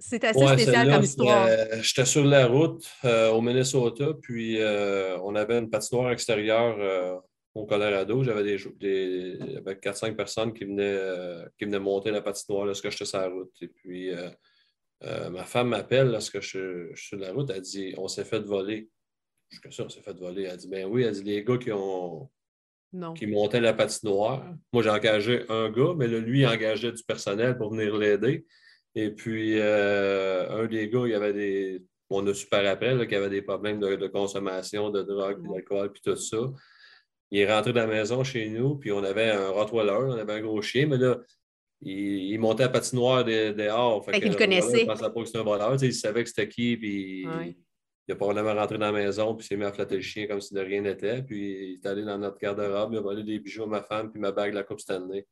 C'est 0.01 0.23
assez 0.23 0.47
spécial 0.47 0.91
comme 0.91 1.03
histoire. 1.03 1.47
Euh, 1.47 1.83
j'étais 1.83 2.05
sur 2.05 2.25
la 2.25 2.47
route 2.47 2.89
euh, 3.05 3.31
au 3.31 3.41
Minnesota, 3.41 4.15
puis 4.21 4.61
euh, 4.61 5.19
on 5.19 5.35
avait 5.35 5.59
une 5.59 5.69
patinoire 5.69 6.13
extérieure 6.13 7.23
au 7.55 7.67
Colorado. 7.67 8.23
J'avais 8.23 8.45
des, 8.45 8.59
des 8.79 9.39
4-5 9.39 10.15
personnes 10.15 10.53
qui 10.53 10.65
venaient, 10.65 11.01
qui 11.59 11.65
venaient 11.65 11.81
monter 11.81 12.13
la 12.13 12.23
patinoire 12.23 12.67
lorsque 12.67 12.91
j'étais 12.91 13.05
sur 13.07 13.19
la 13.19 13.29
route. 13.29 13.53
Et 13.61 13.69
puis 13.69 14.13
ma 15.03 15.45
femme 15.45 15.71
m'appelle 15.71 16.13
lorsque 16.13 16.41
je, 16.41 16.93
suis 16.95 17.09
sur 17.09 17.19
la 17.19 17.33
route. 17.33 17.51
Elle 17.51 17.63
dit 17.63 17.95
On 17.99 18.07
s'est 18.07 18.25
fait 18.25 18.41
voler. 18.41 18.89
Je 19.49 19.59
suis 19.59 19.73
sûr, 19.73 19.87
on 19.87 19.89
s'est 19.89 20.03
fait 20.03 20.17
voler. 20.17 20.45
Elle 20.45 20.59
dit 20.59 20.69
Ben 20.69 20.87
oui, 20.87 21.03
elle 21.03 21.15
dit 21.15 21.25
les 21.25 21.43
gars 21.43 21.59
qui 21.59 21.73
ont. 21.73 22.31
qui 23.17 23.27
montaient 23.27 23.61
la 23.61 23.75
patinoire. 23.75 24.45
Moi, 24.73 24.85
j'ai 24.85 24.91
engagé 24.91 25.45
un 25.49 25.71
gars, 25.71 25.95
mais 25.97 26.07
lui, 26.07 26.43
il 26.43 26.47
engageait 26.47 26.93
du 26.93 27.03
personnel 27.03 27.59
pour 27.59 27.73
venir 27.73 27.97
l'aider. 27.97 28.47
Et 28.99 29.11
puis, 29.11 29.61
euh, 29.61 30.51
un 30.51 30.67
des 30.67 30.89
gars, 30.89 31.03
il 31.05 31.13
y 31.13 31.15
avait 31.15 31.33
des. 31.33 31.85
On 32.11 32.27
a 32.27 32.35
super 32.35 32.69
après, 32.69 32.97
qu'il 33.07 33.13
y 33.13 33.15
avait 33.15 33.31
des 33.31 33.43
problèmes 33.43 33.79
de, 33.79 34.07
consommation, 34.09 34.91
de 34.91 35.03
drogue, 35.03 35.41
d'alcool, 35.49 35.93
puis 35.93 36.03
tout 36.05 36.17
ça. 36.17 36.39
Il 37.31 37.39
est 37.39 37.53
rentré 37.53 37.73
dans 37.73 37.83
la 37.83 37.87
maison 37.87 38.25
chez 38.25 38.49
nous, 38.49 38.77
puis 38.77 38.91
on 38.91 39.05
avait 39.05 39.31
un 39.31 39.51
Rottweiler, 39.51 39.93
on 39.93 40.13
avait 40.13 40.33
un 40.33 40.41
gros 40.41 40.61
chien, 40.63 40.87
mais 40.87 40.97
là, 40.97 41.19
il, 41.81 42.37
montait 42.39 42.65
à 42.65 42.71
patinoire 42.71 43.25
dehors. 43.25 44.05
Fait, 44.05 44.21
qu'il 44.21 44.35
connaissait. 44.35 44.81
il 44.81 44.87
pensait 44.87 45.03
pas 45.03 45.21
que 45.21 45.27
c'était 45.27 45.39
un 45.39 45.45
voleur. 45.45 45.77
il 45.81 45.95
savait 45.95 46.25
que 46.25 46.31
c'était 46.31 46.49
qui, 46.49 46.77
puis 46.77 47.25
il 48.09 48.13
a 48.13 48.17
probablement 48.17 48.59
rentré 48.59 48.79
dans 48.79 48.87
la 48.87 48.93
maison, 48.93 49.37
puis 49.37 49.45
il 49.45 49.49
s'est 49.49 49.57
mis 49.57 49.65
à 49.65 49.73
flatter 49.73 49.97
le 49.97 50.01
chien 50.01 50.27
comme 50.27 50.41
si 50.41 50.55
de 50.55 50.61
rien 50.61 50.81
n'était. 50.81 51.23
Puis 51.23 51.39
il 51.39 51.75
est 51.75 51.87
allé 51.87 52.03
dans 52.05 52.19
notre 52.19 52.39
garde-robe, 52.39 52.95
il 52.95 52.99
a 52.99 53.03
volé 53.03 53.23
des 53.23 53.39
bijoux 53.39 53.65
à 53.65 53.69
ma 53.69 53.83
femme, 53.83 54.11
puis 54.11 54.19
ma 54.19 54.33
bague 54.33 54.51
de 54.51 54.57
la 54.57 54.65
Coupe 54.65 54.81
Stanley. 54.81 55.25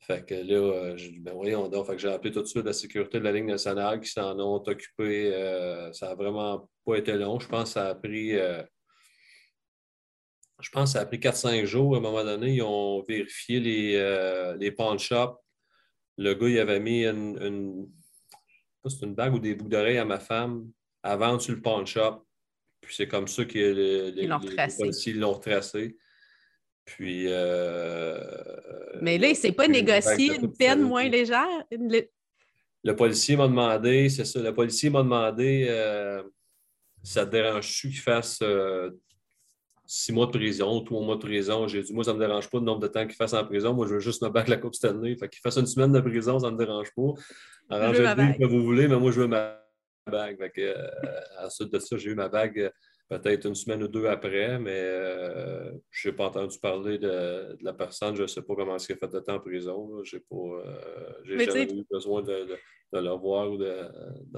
Fait 0.00 0.24
que 0.24 0.34
là, 0.34 0.54
euh, 0.54 0.96
j'ai 0.96 1.10
dit, 1.10 1.20
ben 1.20 1.34
voyons 1.34 1.68
donc. 1.68 1.86
Fait 1.86 1.92
que 1.92 1.98
j'ai 1.98 2.08
appelé 2.08 2.32
tout 2.32 2.42
de 2.42 2.46
suite 2.46 2.64
la 2.64 2.72
sécurité 2.72 3.18
de 3.18 3.24
la 3.24 3.32
Ligue 3.32 3.46
nationale 3.46 4.00
qui 4.00 4.10
s'en 4.10 4.38
ont 4.38 4.56
occupé. 4.56 5.34
Euh, 5.34 5.92
ça 5.92 6.08
n'a 6.08 6.14
vraiment 6.14 6.68
pas 6.84 6.96
été 6.96 7.14
long. 7.14 7.38
Je 7.38 7.48
pense 7.48 7.64
que 7.64 7.68
ça 7.70 7.88
a 7.88 7.94
pris. 7.94 8.36
Euh, 8.36 8.62
je 10.60 10.70
pense 10.70 10.92
ça 10.92 11.00
a 11.00 11.06
pris 11.06 11.18
4-5 11.18 11.64
jours. 11.64 11.94
À 11.94 11.98
un 11.98 12.00
moment 12.00 12.24
donné, 12.24 12.54
ils 12.54 12.62
ont 12.62 13.02
vérifié 13.02 13.60
les, 13.60 14.56
les 14.58 14.72
pawn 14.72 14.98
shops. 14.98 15.36
Le 16.16 16.34
gars, 16.34 16.48
il 16.48 16.58
avait 16.58 16.80
mis 16.80 17.04
une, 17.04 17.38
une, 17.40 17.88
une 19.02 19.14
bague 19.14 19.34
ou 19.34 19.38
des 19.38 19.54
boucles 19.54 19.70
d'oreilles 19.70 19.98
à 19.98 20.04
ma 20.04 20.18
femme 20.18 20.68
avant 21.02 21.38
sur 21.38 21.54
le 21.54 21.62
pawn 21.62 21.86
shop. 21.86 22.26
Puis 22.80 22.94
c'est 22.94 23.08
comme 23.08 23.28
ça 23.28 23.44
que 23.44 23.58
les, 23.58 24.10
les, 24.12 24.28
policiers 24.78 25.12
l'ont 25.12 25.38
tracé. 25.38 25.96
Puis. 26.88 27.26
Euh, 27.28 28.18
Mais 29.02 29.18
là, 29.18 29.26
il 29.28 29.32
ne 29.32 29.36
s'est 29.36 29.52
pas 29.52 29.68
négocié 29.68 30.36
une 30.36 30.52
peine 30.52 30.82
moins 30.82 31.08
légère. 31.08 31.46
Le 31.70 32.96
policier 32.96 33.36
m'a 33.36 33.46
demandé, 33.46 34.08
c'est 34.08 34.24
ça, 34.24 34.40
le 34.40 34.54
policier 34.54 34.88
m'a 34.88 35.02
demandé 35.02 35.66
euh, 35.68 36.22
ça 37.02 37.26
te 37.26 37.30
dérange-tu 37.30 37.88
qu'il 37.88 37.98
fasse 37.98 38.38
euh, 38.40 38.90
six 39.84 40.12
mois 40.12 40.26
de 40.26 40.30
prison, 40.30 40.80
trois 40.82 41.02
mois 41.02 41.16
de 41.16 41.20
prison? 41.20 41.68
J'ai 41.68 41.82
dit, 41.82 41.92
moi, 41.92 42.04
ça 42.04 42.12
ne 42.12 42.18
me 42.18 42.26
dérange 42.26 42.48
pas 42.48 42.58
le 42.58 42.64
nombre 42.64 42.80
de 42.80 42.86
temps 42.86 43.06
qu'il 43.06 43.16
fasse 43.16 43.34
en 43.34 43.44
prison. 43.44 43.74
Moi, 43.74 43.86
je 43.86 43.94
veux 43.94 44.00
juste 44.00 44.22
me 44.22 44.30
battre 44.30 44.48
la 44.48 44.56
Coupe 44.56 44.74
Stanley. 44.74 45.16
Fait 45.16 45.28
qu'il 45.28 45.40
fasse 45.40 45.58
une 45.58 45.66
semaine 45.66 45.92
de 45.92 46.00
prison, 46.00 46.38
ça 46.38 46.46
ne 46.46 46.52
me 46.52 46.58
dérange 46.58 46.90
pas. 46.96 47.12
Arrangez-vous 47.68 48.38
que 48.38 48.44
vous 48.46 48.64
voulez, 48.64 48.88
mais 48.88 48.96
moi, 48.96 49.10
je 49.10 49.20
veux 49.20 49.26
ma 49.26 49.60
bague. 50.10 50.38
Fait 50.38 50.50
que, 50.50 50.74
ensuite 51.44 51.70
de 51.70 51.78
ça, 51.78 51.98
j'ai 51.98 52.10
eu 52.10 52.14
ma 52.14 52.28
bague 52.28 52.72
peut-être 53.08 53.46
une 53.46 53.54
semaine 53.54 53.82
ou 53.82 53.88
deux 53.88 54.06
après, 54.06 54.58
mais 54.58 54.70
euh, 54.74 55.72
je 55.90 56.08
n'ai 56.08 56.14
pas 56.14 56.26
entendu 56.26 56.58
parler 56.58 56.98
de, 56.98 57.56
la 57.62 57.72
personne. 57.72 58.14
Je 58.14 58.22
ne 58.22 58.26
sais 58.26 58.42
pas 58.42 58.54
comment 58.54 58.76
est-ce 58.76 58.86
qu'elle 58.88 58.98
fait 58.98 59.08
de 59.08 59.20
temps 59.20 59.34
en 59.34 59.40
prison. 59.40 60.02
Je 60.04 60.16
n'ai 60.16 60.22
euh, 60.32 61.46
jamais 61.46 61.72
eu 61.72 61.84
besoin 61.90 62.22
de, 62.22 62.56
le 62.92 63.18
voir 63.18 63.50
ou 63.50 63.56
de, 63.56 63.74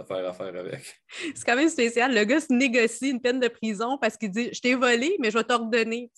faire 0.07 0.29
affaire 0.29 0.57
avec. 0.57 0.81
C'est 1.35 1.45
quand 1.45 1.57
même 1.57 1.69
spécial. 1.69 2.15
Le 2.15 2.25
gars 2.25 2.41
se 2.41 2.53
négocie 2.53 3.11
une 3.11 3.21
peine 3.21 3.41
de 3.41 3.49
prison 3.49 3.99
parce 4.01 4.17
qu'il 4.17 4.31
dit 4.31 4.51
Je 4.53 4.61
t'ai 4.61 4.75
volé, 4.75 5.17
mais 5.19 5.31
je 5.31 5.39
vais 5.39 5.45
t'ordonner. 5.45 6.11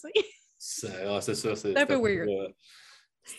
C'est 0.58 0.88
ah, 1.06 1.20
ça. 1.20 1.34
C'est 1.34 1.76
un 1.76 1.86
peu 1.86 1.96
weird. 1.96 2.28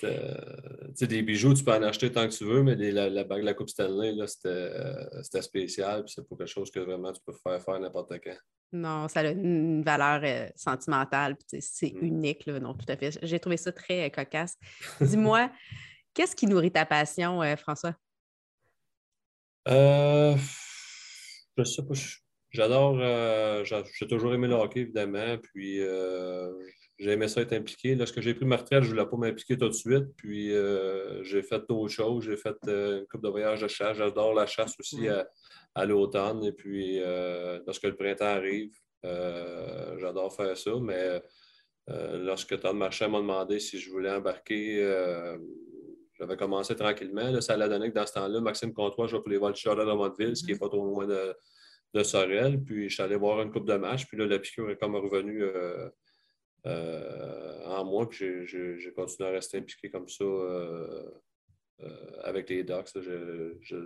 Euh, 0.04 0.88
des 1.02 1.22
bijoux, 1.22 1.54
tu 1.54 1.64
peux 1.64 1.74
en 1.74 1.84
acheter 1.84 2.12
tant 2.12 2.28
que 2.28 2.34
tu 2.34 2.46
veux, 2.46 2.64
mais 2.64 2.76
la, 2.76 3.10
la, 3.10 3.24
bague 3.24 3.42
de 3.42 3.46
la 3.46 3.54
Coupe 3.54 3.70
Stanley, 3.70 4.16
c'était 4.28 5.42
spécial. 5.42 6.04
C'est 6.08 6.28
pas 6.28 6.36
quelque 6.38 6.48
chose 6.48 6.72
que 6.72 6.80
vraiment 6.80 7.12
tu 7.12 7.22
peux 7.26 7.34
faire 7.34 7.62
faire 7.62 7.80
n'importe 7.80 8.14
quand. 8.24 8.38
Non, 8.72 9.08
ça 9.08 9.20
a 9.20 9.28
une 9.28 9.84
valeur 9.84 10.22
euh, 10.24 10.50
sentimentale, 10.56 11.38
c'est 11.60 11.94
mm. 11.94 12.04
unique. 12.04 12.46
Là. 12.46 12.60
Non, 12.60 12.74
tout 12.74 12.86
à 12.88 12.98
fait. 12.98 13.20
J'ai 13.22 13.40
trouvé 13.40 13.58
ça 13.58 13.72
très 13.72 14.06
euh, 14.06 14.10
cocasse. 14.10 14.58
Dis-moi, 15.02 15.52
qu'est-ce 16.14 16.36
qui 16.36 16.48
nourrit 16.48 16.72
ta 16.72 16.86
passion, 16.86 17.42
euh, 17.44 17.56
François? 17.56 17.96
Euh, 19.68 20.36
je 21.58 21.64
sais 21.64 21.84
pas. 21.84 21.94
J'adore, 22.50 22.98
j'ai 23.66 24.08
toujours 24.08 24.34
aimé 24.34 24.48
le 24.48 24.54
hockey, 24.54 24.82
évidemment, 24.82 25.38
puis 25.42 25.80
j'ai 27.04 27.12
aimé 27.12 27.28
ça 27.28 27.42
être 27.42 27.54
impliqué. 27.54 27.96
Lorsque 27.96 28.22
j'ai 28.22 28.34
pris 28.34 28.46
ma 28.46 28.56
retraite, 28.56 28.84
je 28.84 28.90
ne 28.90 28.94
voulais 28.94 29.06
pas 29.06 29.18
m'impliquer 29.18 29.58
tout 29.58 29.68
de 29.68 29.74
suite, 29.74 30.16
puis 30.16 30.52
j'ai 31.24 31.44
fait 31.44 31.62
d'autres 31.68 31.90
choses. 31.90 32.24
J'ai 32.24 32.38
fait 32.38 32.56
une 32.66 33.06
couple 33.12 33.26
de 33.26 33.30
voyages 33.30 33.62
de 33.62 33.68
chasse. 33.68 33.98
J'adore 33.98 34.34
la 34.34 34.46
chasse 34.46 34.74
aussi. 34.80 35.08
À 35.76 35.86
l'automne. 35.86 36.44
Et 36.44 36.52
puis, 36.52 37.00
euh, 37.02 37.60
lorsque 37.66 37.84
le 37.84 37.96
printemps 37.96 38.26
arrive, 38.26 38.72
euh, 39.06 39.98
j'adore 39.98 40.34
faire 40.36 40.56
ça. 40.56 40.72
Mais 40.80 41.22
euh, 41.90 42.18
lorsque 42.20 42.60
Todd 42.60 42.76
Marchand 42.76 43.10
m'a 43.10 43.20
demandé 43.20 43.60
si 43.60 43.80
je 43.80 43.90
voulais 43.90 44.12
embarquer, 44.12 44.82
j'avais 46.20 46.38
commencé 46.38 46.76
tranquillement. 46.76 47.42
ça 47.42 47.54
allait 47.54 47.68
donner 47.68 47.90
que 47.90 47.96
dans 47.96 48.06
ce 48.06 48.14
temps-là, 48.14 48.40
Maxime 48.40 48.72
Comtois 48.72 49.08
jouait 49.08 49.20
pour 49.20 49.30
les 49.30 49.40
Voltigeurs 49.40 49.76
de 49.76 49.84
Monteville, 49.84 50.38
ce 50.38 50.44
qui 50.44 50.54
n'est 50.54 50.60
pas 50.60 50.70
trop 50.70 50.86
loin 50.86 51.08
de, 51.08 51.36
de 51.96 52.04
Sorel. 52.04 52.64
Puis, 52.64 52.90
je 52.90 52.94
suis 52.94 53.04
allé 53.04 53.16
voir 53.16 53.42
une 53.42 53.52
coupe 53.52 53.68
de 53.68 53.76
match. 53.76 54.06
Puis 54.06 54.18
là, 54.18 54.28
la 54.28 54.40
piqûre 54.40 54.70
est 54.70 54.78
comme 54.78 54.96
revenu 54.96 55.44
en 56.66 57.86
moi. 57.86 58.10
Puis, 58.10 58.46
j'ai 58.46 58.94
continué 58.96 59.30
à 59.30 59.32
rester 59.32 59.58
impliqué 59.58 59.90
comme 59.90 60.08
ça. 60.08 60.26
avec 62.24 62.50
les 62.50 62.64
Ducks. 62.64 62.98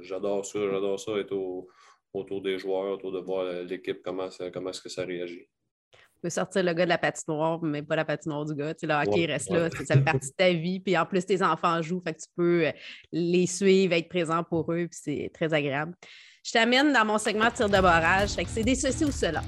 J'adore 0.01 0.46
ça, 0.46 0.60
j'adore 0.60 1.00
ça 1.00 1.12
être 1.17 1.31
au, 1.31 1.67
autour 2.13 2.41
des 2.41 2.57
joueurs, 2.57 2.93
autour 2.93 3.12
de 3.12 3.19
voir 3.19 3.46
l'équipe, 3.63 4.01
comment, 4.03 4.29
comment 4.53 4.69
est-ce 4.69 4.81
que 4.81 4.89
ça 4.89 5.03
réagit. 5.03 5.48
Tu 6.17 6.22
peux 6.24 6.29
sortir 6.31 6.63
le 6.63 6.74
gars 6.74 6.86
de 6.86 6.89
la 6.89 6.98
patinoire, 6.98 7.62
mais 7.62 7.84
pas 7.84 7.96
la 7.96 8.05
patinoire 8.05 8.43
du 8.43 8.55
gars. 8.55 8.74
Tu 8.74 8.81
sais, 8.81 8.88
le 8.88 8.93
hockey 8.96 9.27
reste 9.27 9.51
là, 9.51 9.69
ça 9.69 9.96
fait 9.96 10.03
partie 10.03 10.29
de 10.29 10.36
ta 10.36 10.51
vie. 10.51 10.79
Puis 10.79 10.98
en 10.98 11.05
plus, 11.05 11.24
tes 11.24 11.43
enfants 11.43 11.79
jouent, 11.84 12.01
fait 12.01 12.13
que 12.13 12.22
tu 12.22 12.29
peux 12.36 12.65
euh, 12.65 12.72
les 13.12 13.46
suivre, 13.46 13.93
être 13.93 14.10
présent 14.10 14.43
pour 14.43 14.72
eux, 14.74 14.87
puis 14.87 15.00
c'est 15.00 15.31
très 15.31 15.53
agréable. 15.53 15.94
Je 16.44 16.53
t'amène 16.53 16.92
dans 16.92 17.05
mon 17.05 17.20
segment 17.20 17.50
de 17.50 17.53
tir 17.53 17.70
de 17.70 17.79
barrage. 17.79 18.31
Fait 18.31 18.46
que 18.46 18.50
c'est 18.50 18.63
des 18.63 18.75
ceci 18.75 19.05
ou 19.05 19.11
cela. 19.11 19.44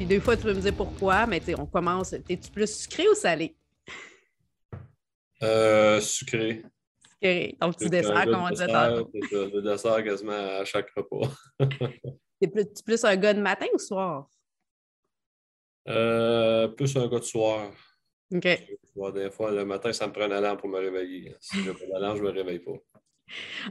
Puis 0.00 0.06
deux 0.06 0.20
fois, 0.20 0.34
tu 0.34 0.44
peux 0.44 0.54
me 0.54 0.60
dire 0.62 0.74
pourquoi, 0.74 1.26
mais 1.26 1.42
on 1.58 1.66
commence. 1.66 2.14
Es-tu 2.14 2.50
plus 2.50 2.74
sucré 2.74 3.06
ou 3.06 3.14
salé? 3.14 3.54
Euh, 5.42 6.00
sucré. 6.00 6.62
Ton 7.60 7.70
petit 7.70 7.90
dessert, 7.90 8.24
comme 8.24 8.42
on 8.42 8.48
disait 8.48 8.66
tantôt. 8.66 9.10
Le 9.12 9.60
dessert 9.60 10.02
quasiment 10.02 10.32
à 10.32 10.64
chaque 10.64 10.88
repas. 10.96 11.30
T'es 12.40 12.48
plus, 12.48 12.64
plus 12.82 13.04
un 13.04 13.14
gars 13.14 13.34
de 13.34 13.42
matin 13.42 13.66
ou 13.74 13.78
soir? 13.78 14.26
Euh, 15.86 16.68
plus 16.68 16.96
un 16.96 17.06
gars 17.06 17.18
de 17.18 17.24
soir. 17.24 17.70
OK. 18.34 18.42
Des 18.42 19.30
fois, 19.30 19.50
le 19.50 19.66
matin, 19.66 19.92
ça 19.92 20.06
me 20.06 20.14
prend 20.14 20.24
une 20.24 20.32
alarme 20.32 20.56
pour 20.56 20.70
me 20.70 20.78
réveiller. 20.78 21.36
Si 21.40 21.62
je 21.62 21.72
n'ai 21.72 21.76
pas 21.76 21.84
d'alarme, 21.92 22.16
je 22.16 22.22
ne 22.22 22.28
me 22.28 22.32
réveille 22.32 22.60
pas. 22.60 22.72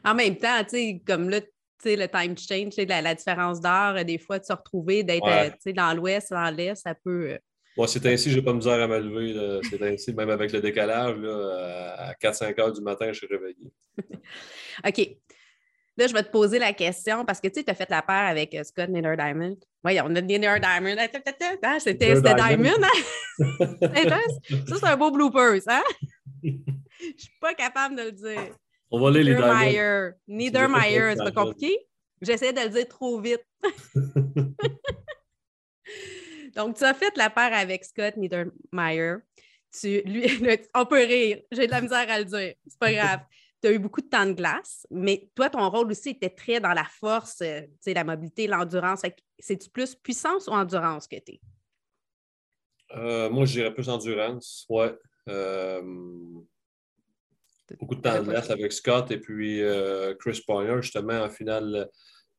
En 0.05 0.13
même 0.13 0.37
temps, 0.37 0.63
tu 0.63 0.69
sais, 0.69 1.01
comme 1.03 1.31
là, 1.31 1.41
tu 1.41 1.49
sais, 1.81 1.95
le 1.95 2.07
time 2.07 2.37
change, 2.37 2.73
la, 2.87 3.01
la 3.01 3.15
différence 3.15 3.61
d'heure, 3.61 4.03
des 4.05 4.17
fois, 4.17 4.39
de 4.39 4.45
se 4.45 4.53
retrouver, 4.53 5.03
d'être 5.03 5.27
euh, 5.27 5.73
dans 5.73 5.95
l'ouest, 5.95 6.31
dans 6.31 6.55
l'est, 6.55 6.75
ça 6.75 6.93
peut. 6.95 7.31
Euh, 7.31 7.37
moi, 7.77 7.87
c'est 7.87 8.05
ainsi, 8.07 8.31
je 8.31 8.37
n'ai 8.37 8.41
pas 8.41 8.53
misère 8.53 8.81
à 8.81 8.87
me 8.87 8.99
lever. 8.99 9.61
C'est 9.69 9.81
ainsi, 9.81 10.13
même 10.13 10.29
avec 10.29 10.51
le 10.51 10.59
décalage, 10.59 11.17
à 11.97 12.13
4-5 12.21 12.59
heures 12.59 12.73
du 12.73 12.81
matin, 12.81 13.07
je 13.13 13.19
suis 13.19 13.27
réveillé. 13.27 13.71
OK. 14.87 15.17
Là, 15.99 16.07
je 16.07 16.13
vais 16.13 16.23
te 16.23 16.31
poser 16.31 16.59
la 16.59 16.71
question 16.71 17.25
parce 17.25 17.41
que 17.41 17.49
tu 17.49 17.61
as 17.67 17.73
fait 17.73 17.89
la 17.89 18.01
paire 18.01 18.27
avec 18.27 18.55
euh, 18.55 18.63
Scott 18.63 18.87
Nieder 18.87 19.15
Diamond. 19.17 19.57
Oui, 19.83 19.99
on 20.01 20.15
a 20.15 20.21
Nieder 20.21 20.55
Diamond. 20.61 20.95
Ah, 21.61 21.77
c'était 21.77 22.21
Diamond. 22.21 22.81
Hein? 22.81 23.37
ça, 24.69 24.75
c'est 24.79 24.85
un 24.85 24.95
beau 24.95 25.11
bloopers. 25.11 25.59
Hein? 25.67 25.83
Je 26.41 26.51
ne 26.51 27.17
suis 27.17 27.37
pas 27.41 27.53
capable 27.53 27.97
de 27.97 28.03
le 28.03 28.11
dire. 28.13 28.55
On 28.91 28.99
va 28.99 29.09
aller 29.09 29.23
les 29.23 29.35
Niedermeyer. 29.35 30.09
Niedermeyer, 30.27 31.13
c'est 31.15 31.23
pas 31.23 31.43
compliqué? 31.43 31.77
J'essaie 32.21 32.53
de 32.53 32.61
le 32.61 32.69
dire 32.69 32.87
trop 32.87 33.21
vite. 33.21 33.45
Donc, 36.55 36.77
tu 36.77 36.83
as 36.83 36.93
fait 36.93 37.15
la 37.15 37.29
paire 37.29 37.53
avec 37.53 37.85
Scott 37.85 38.17
Niedermeyer. 38.17 39.17
Tu, 39.71 40.01
lui, 40.01 40.25
on 40.75 40.85
peut 40.85 41.05
rire, 41.05 41.41
j'ai 41.51 41.67
de 41.67 41.71
la 41.71 41.81
misère 41.81 42.09
à 42.09 42.19
le 42.19 42.25
dire, 42.25 42.53
c'est 42.67 42.79
pas 42.79 42.91
grave. 42.91 43.19
Tu 43.61 43.67
as 43.67 43.71
eu 43.71 43.79
beaucoup 43.79 44.01
de 44.01 44.07
temps 44.07 44.25
de 44.25 44.33
glace, 44.33 44.87
mais 44.89 45.29
toi, 45.35 45.49
ton 45.49 45.69
rôle 45.69 45.91
aussi 45.91 46.09
était 46.09 46.29
très 46.29 46.59
dans 46.59 46.73
la 46.73 46.85
force, 46.85 47.41
euh, 47.41 47.61
la 47.85 48.03
mobilité, 48.03 48.47
l'endurance. 48.47 49.01
C'est-tu 49.37 49.69
plus 49.69 49.95
puissance 49.95 50.47
ou 50.47 50.51
endurance 50.51 51.07
que 51.07 51.17
tu 51.17 51.33
es? 51.33 51.41
Euh, 52.95 53.29
moi, 53.29 53.45
je 53.45 53.53
dirais 53.53 53.73
plus 53.73 53.89
endurance, 53.89 54.65
ouais. 54.69 54.97
Euh, 55.27 55.81
beaucoup 57.77 57.95
de 57.95 58.01
temps 58.01 58.19
de 58.19 58.23
glace 58.29 58.49
avec 58.49 58.71
Scott 58.73 59.11
et 59.11 59.17
puis 59.17 59.61
Chris 60.19 60.41
Poyer, 60.45 60.81
justement, 60.81 61.21
en 61.21 61.29
finale 61.29 61.89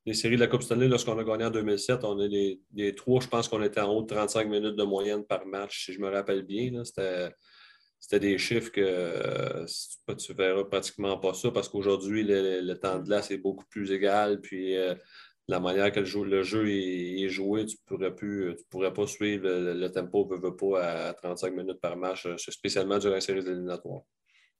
les 0.05 0.13
séries 0.13 0.35
de 0.35 0.41
la 0.41 0.47
Coupe 0.47 0.63
Stanley, 0.63 0.87
lorsqu'on 0.87 1.17
a 1.19 1.23
gagné 1.23 1.45
en 1.45 1.51
2007, 1.51 2.03
on 2.03 2.19
est 2.19 2.59
les, 2.73 2.95
trois, 2.95 3.21
je 3.21 3.27
pense 3.27 3.47
qu'on 3.47 3.61
était 3.61 3.81
en 3.81 3.91
haut 3.91 4.01
de 4.01 4.07
35 4.07 4.47
minutes 4.47 4.75
de 4.75 4.83
moyenne 4.83 5.23
par 5.23 5.45
match, 5.45 5.85
si 5.85 5.93
je 5.93 5.99
me 5.99 6.09
rappelle 6.09 6.43
bien. 6.43 6.83
C'était 6.83 8.19
des 8.19 8.37
chiffres 8.39 8.71
que 8.71 9.65
tu 10.15 10.31
ne 10.31 10.37
verras 10.37 10.63
pratiquement 10.63 11.17
pas 11.17 11.35
ça 11.35 11.51
parce 11.51 11.69
qu'aujourd'hui, 11.69 12.23
le, 12.23 12.73
temps 12.73 12.97
de 12.97 13.03
glace 13.03 13.29
est 13.29 13.37
beaucoup 13.37 13.65
plus 13.69 13.91
égal. 13.91 14.41
Puis 14.41 14.75
euh, 14.75 14.95
la 15.47 15.59
manière 15.59 15.91
que 15.91 15.99
le 15.99 16.43
jeu, 16.43 16.67
est, 16.67 17.29
joué, 17.29 17.67
tu 17.67 17.75
ne 17.75 17.85
pourrais, 17.85 18.15
plus, 18.15 18.55
tu 18.57 18.63
pourrais 18.71 18.93
pas 18.93 19.05
suivre 19.05 19.47
le, 19.47 19.87
tempo 19.89 20.27
ne 20.31 20.41
veut 20.41 20.55
pas 20.55 21.09
à 21.09 21.13
35 21.13 21.53
minutes 21.53 21.79
par 21.79 21.95
match, 21.95 22.25
euh, 22.25 22.37
spécialement 22.37 22.97
durant 22.97 23.15
les 23.15 23.21
séries 23.21 23.45
éliminatoires. 23.45 24.01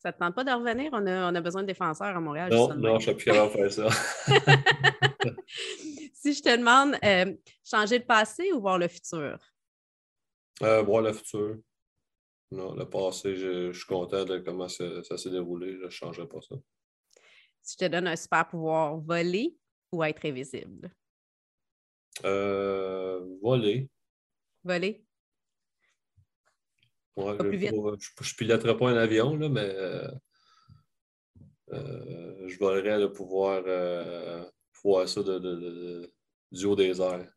Ça 0.01 0.09
ne 0.09 0.13
te 0.13 0.17
tente 0.17 0.33
pas 0.33 0.43
de 0.43 0.49
revenir? 0.49 0.89
On 0.93 1.05
a, 1.05 1.41
besoin 1.41 1.61
de 1.61 1.67
défenseurs 1.67 2.17
à 2.17 2.19
Montréal. 2.19 2.51
Non, 2.51 2.73
non, 2.73 2.97
je 2.99 3.11
ne 3.11 3.15
suis 3.15 3.23
plus 3.23 3.25
capable 3.25 3.51
de 3.51 3.69
faire 3.69 3.71
ça. 3.71 3.89
si 6.15 6.33
je 6.33 6.41
te 6.41 6.57
demande, 6.57 6.95
euh, 7.05 7.31
changer 7.63 7.99
le 7.99 8.05
passé 8.05 8.51
ou 8.51 8.61
voir 8.61 8.79
le 8.79 8.87
futur? 8.87 9.37
Euh, 10.63 10.81
voir 10.81 11.03
le 11.03 11.13
futur. 11.13 11.59
Non, 12.49 12.73
le 12.73 12.89
passé, 12.89 13.35
je, 13.35 13.71
suis 13.73 13.85
content 13.85 14.25
de 14.25 14.39
comment 14.39 14.67
ça, 14.67 15.03
s'est 15.17 15.29
déroulé. 15.29 15.77
Je 15.77 15.85
ne 15.85 15.89
changerai 15.89 16.27
pas 16.27 16.41
ça. 16.41 16.55
Si 17.61 17.77
je 17.79 17.85
te 17.85 17.91
donne 17.91 18.07
un 18.07 18.15
super 18.15 18.49
pouvoir, 18.49 18.97
voler 18.97 19.55
ou 19.91 20.03
être 20.03 20.25
invisible? 20.25 20.91
Euh, 22.25 23.23
voler. 23.39 23.87
Voler? 24.63 25.05
Ouais, 27.17 27.35
je 27.39 27.43
ne 27.43 28.37
piloterai 28.37 28.77
pas 28.77 28.89
un 28.89 28.97
avion, 28.97 29.35
là, 29.35 29.49
mais 29.49 29.69
euh, 29.75 30.07
euh, 31.73 32.47
je 32.47 32.57
volerais 32.57 32.99
de 32.99 33.07
pouvoir 33.07 33.63
euh, 33.67 34.45
voir 34.81 35.07
ça 35.09 35.21
de, 35.21 35.37
de, 35.39 36.13
du 36.51 36.65
haut 36.65 36.75
des 36.75 37.01
airs. 37.01 37.29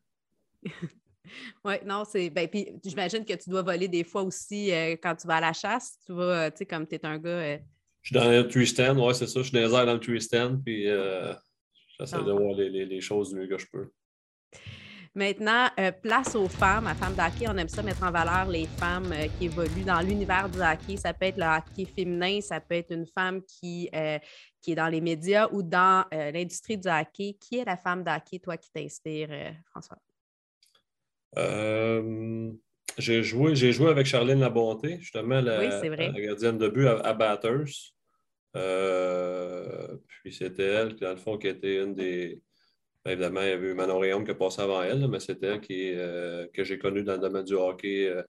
oui, 1.65 1.75
non, 1.85 2.05
c'est. 2.05 2.31
Ben, 2.31 2.49
puis 2.49 2.69
j'imagine 2.85 3.25
que 3.25 3.35
tu 3.35 3.51
dois 3.51 3.63
voler 3.63 3.89
des 3.89 4.05
fois 4.05 4.23
aussi 4.23 4.71
quand 5.03 5.17
tu 5.17 5.27
vas 5.27 5.37
à 5.37 5.41
la 5.41 5.53
chasse. 5.53 5.99
Tu 6.07 6.13
vas, 6.13 6.51
tu 6.53 6.59
sais, 6.59 6.67
comme 6.67 6.87
tu 6.87 6.95
es 6.95 7.05
un 7.05 7.19
gars. 7.19 7.59
Je 8.03 8.09
suis 8.09 8.15
dans 8.15 8.31
le 8.31 8.47
tree 8.47 8.67
stand, 8.67 8.99
oui, 8.99 9.15
c'est 9.15 9.27
ça. 9.27 9.41
Je 9.41 9.49
suis 9.49 9.53
dans 9.53 9.67
les 9.67 9.75
airs 9.75 9.87
dans 9.87 9.95
le 9.95 10.01
tree 10.01 10.21
stand, 10.21 10.63
puis 10.63 10.85
j'essaie 11.99 12.23
de 12.23 12.33
voir 12.33 12.55
les, 12.55 12.71
les, 12.71 12.87
les, 12.87 13.01
choses 13.01 13.31
du 13.31 13.37
mieux 13.37 13.49
que 13.49 13.59
je 13.59 13.67
peux. 13.67 13.91
Maintenant, 15.17 15.69
euh, 15.79 15.93
place 15.93 16.35
aux 16.35 16.49
femmes. 16.49 16.89
À 16.89 16.95
Femmes 16.95 17.15
d'hockey, 17.15 17.47
on 17.49 17.57
aime 17.57 17.69
ça 17.69 17.85
mettre 17.85 18.03
en 18.03 18.11
valeur 18.11 18.49
les 18.49 18.67
femmes 18.67 19.13
euh, 19.13 19.29
qui 19.39 19.45
évoluent 19.45 19.85
dans 19.87 20.01
l'univers 20.01 20.49
du 20.49 20.59
hockey. 20.59 20.97
Ça 20.97 21.15
peut 21.15 21.27
être 21.27 21.37
le 21.37 21.45
hockey 21.45 21.85
féminin, 21.85 22.41
ça 22.41 22.61
peut 22.61 22.75
être 22.75 22.91
une 22.91 23.07
femme 23.07 23.41
qui, 23.45 23.89
euh, 23.95 24.19
qui 24.61 24.73
est 24.73 24.75
dans 24.75 24.89
les 24.89 25.01
médias 25.01 25.49
ou 25.53 25.63
dans 25.63 26.05
l'industrie 26.11 26.79
du 26.79 26.89
hockey. 26.89 27.37
Qui 27.39 27.59
est 27.59 27.65
la 27.65 27.77
femme 27.77 28.03
d'hockey, 28.03 28.41
toi, 28.41 28.57
qui 28.57 28.73
t'inspire, 28.73 29.29
François? 29.71 29.99
j'ai 32.97 33.25
joué, 33.25 33.55
joué 33.55 33.91
avec 33.91 34.07
Charlène 34.07 34.41
Labonté, 34.41 34.99
justement, 35.01 35.41
la, 35.41 35.67
gardienne 35.67 36.59
de 36.59 36.69
but 36.69 36.87
à, 36.87 37.13
Batters. 37.13 37.93
puis 40.09 40.33
c'était 40.33 40.65
elle, 40.65 40.97
dans 40.97 41.11
le 41.11 41.17
fond, 41.17 41.39
qui 41.39 41.49
était 41.49 41.83
une 41.83 41.95
des, 41.95 42.41
Évidemment, 43.07 43.43
il 43.43 43.49
y 43.49 43.53
avait 43.53 43.69
eu 43.69 43.75
Manon 43.75 43.99
Réaume 43.99 44.25
qui 44.25 44.31
a 44.31 44.35
passé 44.35 44.63
avant 44.63 44.83
elle, 44.83 45.07
mais 45.09 45.21
c'était 45.21 45.49
elle 45.49 45.61
qui, 45.61 45.93
euh, 45.95 46.47
que 46.55 46.65
j'ai 46.65 46.79
connue 46.79 47.03
dans 47.03 47.13
le 47.15 47.19
domaine 47.19 47.45
du 47.45 47.55
hockey 47.55 48.07
euh, 48.07 48.23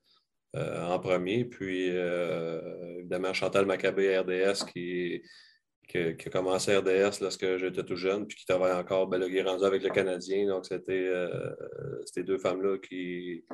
euh, 0.58 0.86
en 0.86 1.00
premier. 1.00 1.46
Puis, 1.46 1.88
évidemment, 1.88 3.34
Chantal 3.34 3.66
Maccabé, 3.66 4.18
RDS, 4.18 4.66
qui, 4.66 5.22
qui, 5.88 5.98
a 5.98 6.30
commencé 6.30 6.76
RDS 6.76 7.22
lorsque 7.22 7.58
j'étais 7.58 7.84
tout 7.84 7.96
jeune, 7.96 8.28
puis 8.28 8.38
qui 8.38 8.46
travaille 8.46 8.74
encore, 8.74 9.08
ben, 9.08 9.22
rendu 9.46 9.64
avec 9.64 9.82
le 9.82 9.90
Canadien. 9.90 10.48
Donc, 10.48 10.66
c'était 10.66 11.10
ces 12.06 12.24
deux 12.24 12.38
femmes-là 12.38 12.78
qui, 12.80 13.46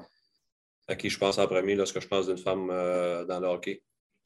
à 0.87 0.95
qui 0.95 1.09
je 1.09 1.19
pense 1.19 1.37
en 1.37 1.45
premier 1.45 1.75
lorsque 1.75 1.99
je 1.99 2.07
pense 2.07 2.27
d'une 2.27 2.37
femme 2.37 2.67
dans 2.67 3.39
le 3.39 3.47
hockey. 3.47 3.83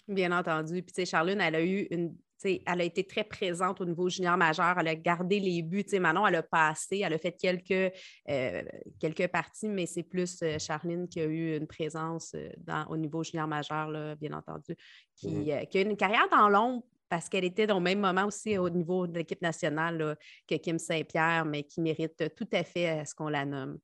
Bien 0.08 0.32
entendu. 0.32 0.82
Puis, 0.82 0.94
tu 0.94 1.02
sais, 1.02 1.06
Charlune, 1.06 1.42
elle 1.42 1.56
a 1.56 1.62
eu 1.62 1.88
une 1.92 2.16
elle 2.46 2.82
a 2.82 2.84
été 2.84 3.04
très 3.04 3.24
présente 3.24 3.82
au 3.82 3.86
niveau 3.86 4.10
junior 4.10 4.38
majeur. 4.38 4.76
Elle 4.80 4.88
a 4.88 4.96
gardé 4.96 5.40
les 5.40 5.62
buts. 5.62 5.86
Manon, 6.00 6.26
elle 6.28 6.36
a 6.36 6.44
passé. 6.44 7.02
Elle 7.04 7.14
a 7.14 7.18
fait 7.18 7.34
quelques, 7.34 7.94
euh, 8.30 8.64
quelques 9.00 9.28
parties, 9.28 9.70
mais 9.70 9.86
c'est 9.86 10.04
plus 10.04 10.42
euh, 10.44 10.58
Charline 10.60 11.08
qui 11.08 11.20
a 11.20 11.26
eu 11.26 11.58
une 11.58 11.68
présence 11.68 12.34
euh, 12.36 12.50
dans, 12.58 12.86
au 12.88 12.98
niveau 12.98 13.24
junior 13.24 13.48
majeur, 13.48 14.16
bien 14.18 14.34
entendu, 14.34 14.76
qui, 15.16 15.30
mmh. 15.30 15.66
qui, 15.68 15.78
a 15.78 15.82
une 15.82 15.98
carrière 15.98 16.28
dans 16.32 16.50
l'ombre 16.50 16.84
parce 17.10 17.30
qu'elle 17.30 17.46
était 17.46 17.72
au 17.72 17.80
même 17.80 18.00
moment 18.00 18.26
aussi 18.26 18.58
au 18.58 18.70
niveau 18.70 19.06
de 19.06 19.20
l'équipe 19.20 19.42
nationale 19.42 20.18
que 20.48 20.56
Kim 20.56 20.80
Saint-Pierre, 20.80 21.46
mais 21.46 21.64
qui 21.64 21.80
mérite 21.80 22.34
tout 22.36 22.48
à 22.52 22.64
fait 22.64 23.06
ce 23.06 23.14
qu'on 23.14 23.30
la 23.30 23.46
nomme. 23.46 23.78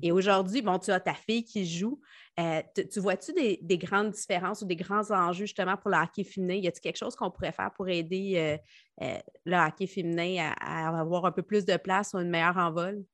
Et 0.00 0.12
aujourd'hui, 0.12 0.62
bon, 0.62 0.78
tu 0.78 0.90
as 0.90 1.00
ta 1.00 1.14
fille 1.14 1.44
qui 1.44 1.66
joue. 1.66 2.00
Euh, 2.40 2.62
tu 2.90 3.00
vois-tu 3.00 3.32
des, 3.32 3.78
grandes 3.78 4.12
différences 4.12 4.62
ou 4.62 4.66
des 4.66 4.76
grands 4.76 5.10
enjeux 5.10 5.44
justement 5.44 5.76
pour 5.76 5.90
le 5.90 5.98
hockey 5.98 6.24
féminin? 6.24 6.54
Y 6.54 6.68
a-t-il 6.68 6.80
quelque 6.80 6.96
chose 6.96 7.14
qu'on 7.14 7.30
pourrait 7.30 7.52
faire 7.52 7.70
pour 7.76 7.88
aider 7.88 8.34
euh, 8.36 9.04
euh, 9.04 9.18
le 9.44 9.56
hockey 9.56 9.86
féminin 9.86 10.52
à, 10.58 10.98
avoir 10.98 11.26
un 11.26 11.32
peu 11.32 11.42
plus 11.42 11.64
de 11.64 11.76
place 11.76 12.14
ou 12.14 12.18
une 12.18 12.30
meilleure 12.30 12.56
envol? 12.56 13.04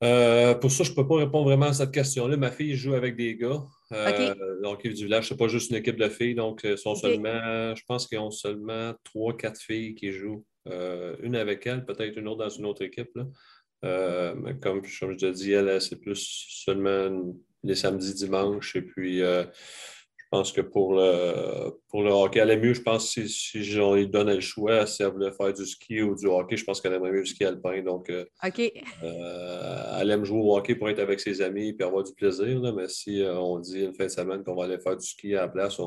pour 0.00 0.70
ça, 0.70 0.84
je 0.84 0.90
ne 0.90 0.94
peux 0.94 1.08
pas 1.08 1.16
répondre 1.16 1.46
vraiment 1.46 1.66
à 1.66 1.72
cette 1.72 1.90
question-là. 1.90 2.36
Ma 2.36 2.52
fille 2.52 2.76
joue 2.76 2.94
avec 2.94 3.16
des 3.16 3.36
gars. 3.36 3.60
Donc, 4.62 4.82
du 4.82 5.04
village, 5.04 5.28
ce 5.28 5.34
n'est 5.34 5.38
pas 5.38 5.48
juste 5.48 5.70
une 5.70 5.76
équipe 5.76 5.96
de 5.96 6.08
filles. 6.08 6.36
Donc, 6.36 6.64
sont 6.76 6.94
seulement, 6.94 7.74
je 7.74 7.82
pense 7.84 8.06
qu'ils 8.06 8.20
ont 8.20 8.30
seulement 8.30 8.94
trois, 9.02 9.36
quatre 9.36 9.60
filles 9.60 9.96
qui 9.96 10.12
jouent. 10.12 10.44
une 10.66 11.34
avec 11.34 11.66
elle, 11.66 11.84
peut-être 11.84 12.16
une 12.16 12.28
autre 12.28 12.44
dans 12.44 12.48
une 12.48 12.66
autre 12.66 12.82
équipe. 12.82 13.10
Là. 13.16 13.24
Euh, 13.84 14.34
mais 14.36 14.56
comme, 14.58 14.84
je 14.84 15.06
te 15.14 15.30
dis, 15.30 15.52
elle, 15.52 15.80
c'est 15.80 16.00
plus 16.00 16.46
seulement 16.64 17.34
les 17.62 17.74
samedis, 17.74 18.14
dimanches. 18.14 18.76
Et 18.76 18.82
puis, 18.82 19.22
euh, 19.22 19.44
je 19.44 20.24
pense 20.30 20.52
que 20.52 20.60
pour 20.60 20.94
le, 20.94 21.70
pour 21.88 22.02
le 22.02 22.10
hockey, 22.10 22.40
elle 22.40 22.50
est 22.50 22.58
mieux, 22.58 22.74
je 22.74 22.82
pense, 22.82 23.10
si, 23.12 23.28
si 23.28 23.64
j'en 23.64 23.94
lui 23.94 24.08
donnais 24.08 24.34
le 24.34 24.40
choix, 24.40 24.86
si 24.86 25.02
elle 25.02 25.12
voulait 25.12 25.32
faire 25.32 25.52
du 25.52 25.64
ski 25.64 26.02
ou 26.02 26.14
du 26.14 26.26
hockey, 26.26 26.56
je 26.56 26.64
pense 26.64 26.80
qu'elle 26.80 26.92
aimerait 26.92 27.12
mieux 27.12 27.20
le 27.20 27.26
ski 27.26 27.44
alpin. 27.44 27.80
Donc, 27.82 28.10
euh, 28.10 28.24
elle 30.00 30.10
aime 30.10 30.24
jouer 30.24 30.40
au 30.40 30.56
hockey 30.56 30.74
pour 30.74 30.90
être 30.90 30.98
avec 30.98 31.20
ses 31.20 31.40
amis 31.40 31.74
et 31.78 31.82
avoir 31.82 32.02
du 32.02 32.12
plaisir. 32.12 32.60
mais 32.74 32.88
si 32.88 33.22
on 33.26 33.58
dit 33.58 33.84
une 33.84 33.94
fin 33.94 34.04
de 34.04 34.10
semaine 34.10 34.42
qu'on 34.44 34.54
va 34.54 34.64
aller 34.64 34.78
faire 34.78 34.96
du 34.96 35.06
ski 35.06 35.34
à 35.34 35.42
la 35.42 35.48
place, 35.48 35.80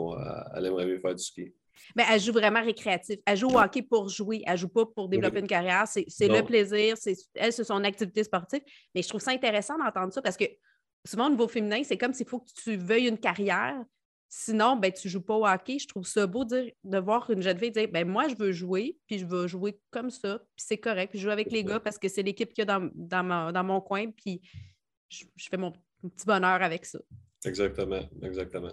elle 0.55 0.65
aimerait 0.65 0.85
mieux 0.85 0.99
faire 0.99 1.15
du 1.15 1.23
ski. 1.23 1.53
Mais 1.95 2.03
elle 2.09 2.19
joue 2.19 2.33
vraiment 2.33 2.61
récréatif. 2.61 3.19
Elle 3.25 3.37
joue 3.37 3.49
au 3.49 3.59
hockey 3.59 3.81
pour 3.81 4.09
jouer. 4.09 4.41
Elle 4.45 4.53
ne 4.53 4.57
joue 4.57 4.67
pas 4.69 4.85
pour 4.85 5.09
développer 5.09 5.39
une 5.39 5.47
carrière. 5.47 5.85
C'est 5.87 6.27
le 6.27 6.43
plaisir. 6.43 6.95
Elle, 7.35 7.53
c'est 7.53 7.63
son 7.63 7.83
activité 7.83 8.23
sportive. 8.23 8.61
Mais 8.95 9.01
je 9.01 9.09
trouve 9.09 9.21
ça 9.21 9.31
intéressant 9.31 9.77
d'entendre 9.77 10.13
ça 10.13 10.21
parce 10.21 10.37
que 10.37 10.45
souvent, 11.05 11.27
au 11.27 11.31
niveau 11.31 11.47
féminin, 11.47 11.81
c'est 11.83 11.97
comme 11.97 12.13
s'il 12.13 12.27
faut 12.27 12.39
que 12.39 12.51
tu 12.63 12.75
veuilles 12.75 13.07
une 13.07 13.17
carrière. 13.17 13.81
Sinon, 14.33 14.77
ben, 14.77 14.93
tu 14.93 15.07
ne 15.07 15.11
joues 15.11 15.21
pas 15.21 15.35
au 15.35 15.45
hockey. 15.45 15.77
Je 15.77 15.87
trouve 15.87 16.07
ça 16.07 16.25
beau 16.25 16.45
de, 16.45 16.73
voir 16.99 17.29
une 17.29 17.41
jeune 17.41 17.57
fille 17.57 17.71
dire 17.71 17.89
ben, 17.91 18.07
Moi, 18.07 18.29
je 18.29 18.35
veux 18.35 18.53
jouer, 18.53 18.97
puis 19.05 19.19
je 19.19 19.25
veux 19.25 19.47
jouer 19.47 19.77
comme 19.89 20.09
ça, 20.09 20.39
puis 20.55 20.65
c'est 20.65 20.77
correct. 20.77 21.09
Puis 21.09 21.19
je 21.19 21.25
joue 21.25 21.31
avec 21.31 21.51
les 21.51 21.65
gars 21.65 21.81
parce 21.81 21.97
que 21.97 22.07
c'est 22.07 22.23
l'équipe 22.23 22.53
qu'il 22.53 22.65
y 22.65 22.69
a 22.69 22.79
dans, 22.79 23.51
dans, 23.51 23.63
mon 23.63 23.81
coin, 23.81 24.09
puis 24.11 24.41
je, 25.09 25.25
je 25.35 25.49
fais 25.49 25.57
mon 25.57 25.71
petit 25.71 26.25
bonheur 26.25 26.61
avec 26.61 26.85
ça. 26.85 26.99
Exactement, 27.43 28.03
exactement. 28.21 28.71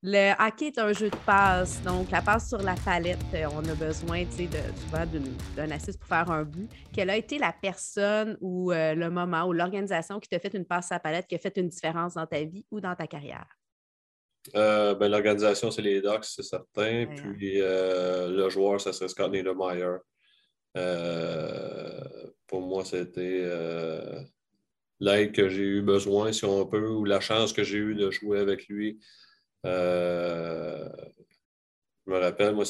Le 0.00 0.30
hockey 0.40 0.66
est 0.66 0.78
un 0.78 0.92
jeu 0.92 1.10
de 1.10 1.16
passe. 1.26 1.82
Donc, 1.82 2.12
la 2.12 2.22
passe 2.22 2.50
sur 2.50 2.62
la 2.62 2.76
palette, 2.84 3.18
euh, 3.34 3.46
on 3.52 3.64
a 3.64 3.74
besoin 3.74 4.22
de, 4.22 4.28
souvent 4.80 5.04
d'un 5.56 5.70
assist 5.72 5.98
pour 5.98 6.06
faire 6.06 6.30
un 6.30 6.44
but. 6.44 6.70
Quelle 6.92 7.10
a 7.10 7.16
été 7.16 7.36
la 7.36 7.52
personne 7.52 8.38
ou 8.40 8.70
euh, 8.70 8.94
le 8.94 9.10
moment 9.10 9.46
ou 9.46 9.52
l'organisation 9.52 10.20
qui 10.20 10.28
t'a 10.28 10.38
fait 10.38 10.54
une 10.54 10.64
passe 10.64 10.86
sur 10.86 10.94
la 10.94 11.00
palette, 11.00 11.26
qui 11.26 11.34
a 11.34 11.38
fait 11.38 11.56
une 11.56 11.68
différence 11.68 12.14
dans 12.14 12.26
ta 12.26 12.44
vie 12.44 12.64
ou 12.70 12.80
dans 12.80 12.94
ta 12.94 13.08
carrière? 13.08 13.48
Euh, 14.54 14.94
ben, 14.94 15.08
L'organisation, 15.08 15.72
c'est 15.72 15.82
les 15.82 16.00
Ducks, 16.00 16.26
c'est 16.26 16.44
certain. 16.44 17.06
Puis 17.06 17.58
le 17.58 18.48
joueur, 18.50 18.80
ça 18.80 18.92
serait 18.92 19.08
Scott 19.08 19.32
Niedermeyer. 19.32 19.96
pour 22.46 22.60
moi, 22.60 22.84
c'était 22.84 23.50
l'aide 25.00 25.32
que 25.32 25.48
j'ai 25.48 25.64
eu 25.64 25.82
besoin, 25.82 26.32
si 26.32 26.44
on 26.44 26.64
peut, 26.66 26.88
ou 26.88 27.04
la 27.04 27.18
chance 27.18 27.52
que 27.52 27.64
j'ai 27.64 27.78
eue 27.78 27.96
de 27.96 28.12
jouer 28.12 28.38
avec 28.38 28.68
lui. 28.68 29.00
Euh, 29.66 30.88
je 32.06 32.12
me 32.12 32.18
rappelle, 32.18 32.54
moi, 32.54 32.64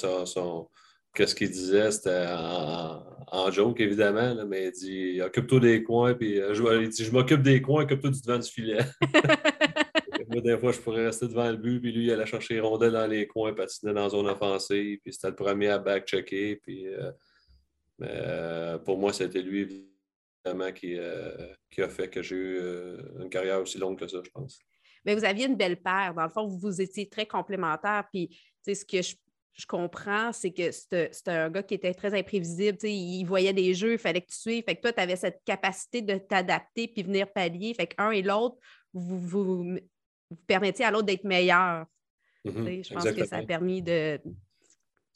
qu'est-ce 1.15 1.35
qu'il 1.35 1.51
disait, 1.51 1.91
c'était 1.91 2.27
en, 2.29 3.51
joke, 3.51 3.81
évidemment, 3.81 4.35
mais 4.47 4.67
il 4.67 4.73
dit 4.73 5.23
Occupe-toi 5.23 5.61
des 5.61 5.83
coins, 5.83 6.15
puis 6.15 6.41
euh, 6.41 6.55
je, 6.55 7.11
m'occupe 7.11 7.43
des 7.43 7.61
coins, 7.61 7.85
occupe-toi 7.85 8.11
du 8.11 8.21
devant 8.21 8.39
du 8.39 8.49
filet. 8.49 8.85
moi, 10.29 10.41
des 10.41 10.59
fois, 10.59 10.73
je 10.73 10.81
pourrais 10.81 11.07
rester 11.07 11.29
devant 11.29 11.51
le 11.51 11.57
but, 11.57 11.81
puis 11.81 11.93
lui, 11.93 12.07
il 12.07 12.11
allait 12.11 12.27
chercher 12.27 12.55
les 12.55 12.61
rondelles 12.61 12.93
dans 12.93 13.07
les 13.07 13.27
coins, 13.27 13.53
patiner 13.55 13.93
dans 13.93 14.05
la 14.05 14.09
zone 14.09 14.29
offensive, 14.29 14.99
puis 15.03 15.13
c'était 15.13 15.29
le 15.29 15.37
premier 15.37 15.69
à 15.69 15.79
back-checker. 15.79 16.57
Puis, 16.57 16.87
euh, 16.89 17.13
mais 17.99 18.79
pour 18.85 18.99
moi, 18.99 19.13
c'était 19.13 19.43
lui, 19.43 19.85
évidemment, 20.45 20.73
qui, 20.73 20.99
a 20.99 21.89
fait 21.89 22.09
que 22.09 22.23
j'ai 22.23 22.37
eu 22.37 22.61
une 23.21 23.29
carrière 23.29 23.61
aussi 23.61 23.79
longue 23.79 23.99
que 23.99 24.07
ça, 24.07 24.19
je 24.25 24.31
pense 24.31 24.61
mais 25.05 25.15
vous 25.15 25.25
aviez 25.25 25.47
une 25.47 25.57
belle 25.57 25.81
paire. 25.81 26.15
Dans 26.15 26.25
le 26.25 26.29
fond, 26.29 26.47
vous 26.47 26.81
étiez 26.81 27.09
très 27.09 27.27
complémentaires. 27.27 28.05
Puis, 28.13 28.39
ce 28.67 28.85
que 28.85 29.03
je, 29.03 29.67
comprends, 29.67 30.33
c'est 30.33 30.53
que 30.53 30.71
c'était 30.71 31.11
un 31.27 31.51
gars 31.51 31.63
qui 31.63 31.75
était 31.75 31.95
très 31.95 32.17
imprévisible. 32.17 32.79
Il 32.85 33.25
voyait 33.25 33.53
des 33.53 33.75
jeux, 33.75 33.93
il 33.93 33.99
fallait 33.99 34.21
que 34.21 34.31
tu 34.31 34.39
suives. 34.39 34.65
Fait 34.65 34.77
que 34.77 34.83
toi, 34.83 34.93
tu 34.93 35.01
avais 35.01 35.17
cette 35.17 35.43
capacité 35.45 36.03
de 36.03 36.17
t'adapter 36.17 36.89
puis 36.89 37.03
venir 37.03 37.33
pallier. 37.33 37.75
Fait 37.75 37.89
qu'un 37.89 38.11
et 38.11 38.23
l'autre, 38.23 38.57
vous, 38.93 39.19
vous, 39.19 39.79
permettiez 40.47 40.85
à 40.85 40.91
l'autre 40.91 41.07
d'être 41.07 41.25
meilleur. 41.25 41.87
Mm-hmm. 42.45 42.89
je 42.89 42.95
pense 42.95 43.11
que 43.11 43.27
ça 43.27 43.39
a 43.39 43.43
permis 43.43 43.83
de, 43.83 44.21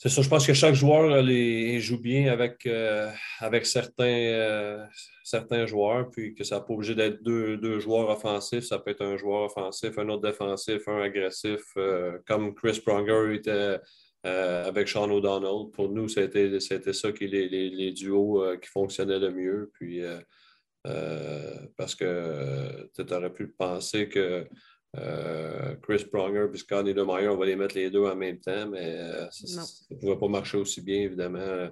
c'est 0.03 0.09
ça, 0.09 0.21
je 0.21 0.29
pense 0.29 0.45
que 0.45 0.53
chaque 0.53 0.75
joueur 0.75 1.23
les, 1.23 1.79
joue 1.79 1.97
bien 1.97 2.33
avec, 2.33 2.67
euh, 2.67 3.09
avec 3.39 3.65
certains, 3.65 4.03
euh, 4.05 4.85
certains 5.23 5.65
joueurs, 5.67 6.11
puis 6.11 6.35
que 6.35 6.43
ça 6.43 6.57
n'a 6.57 6.63
pas 6.63 6.75
obligé 6.75 6.97
d'être 6.97 7.23
deux, 7.23 7.79
joueurs 7.79 8.09
offensifs. 8.09 8.65
Ça 8.65 8.81
peut 8.81 8.91
être 8.91 9.05
un 9.05 9.17
joueur 9.17 9.43
offensif, 9.43 9.97
un 9.99 10.09
autre 10.09 10.29
défensif, 10.29 10.89
un 10.89 11.03
agressif, 11.03 11.61
euh, 11.77 12.19
comme 12.27 12.53
Chris 12.53 12.83
Pronger 12.85 13.37
était 13.37 13.79
avec 14.25 14.89
Sean 14.89 15.09
O'Donnell. 15.09 15.71
Pour 15.73 15.89
nous, 15.89 16.09
c'était 16.09 16.59
ça 16.59 17.13
qui 17.13 17.29
les, 17.29 17.49
les, 17.49 17.93
duos 17.93 18.45
qui 18.61 18.69
fonctionnaient 18.71 19.21
le 19.21 19.31
mieux. 19.31 19.71
Puis, 19.73 20.03
parce 21.77 21.95
que 21.95 22.91
tu 22.93 23.15
aurais 23.15 23.33
pu 23.33 23.47
penser 23.47 24.09
que 24.09 24.49
euh, 24.99 25.75
Chris 25.83 26.05
Pronger 26.11 26.47
et 26.53 26.57
Scott 26.59 26.85
Niedermeyer, 26.85 27.29
on 27.29 27.37
va 27.37 27.47
les 27.47 27.57
mettre 27.57 27.75
les 27.75 27.91
deux 27.91 28.05
en 28.05 28.17
même 28.17 28.39
temps, 28.39 28.69
mais 28.69 28.97
euh, 28.99 29.31
ça 29.31 29.63
ne 29.91 29.97
pourrait 29.97 30.19
pas 30.19 30.29
marcher 30.29 30.59
aussi 30.59 30.83
bien, 30.83 31.03
évidemment. 31.03 31.71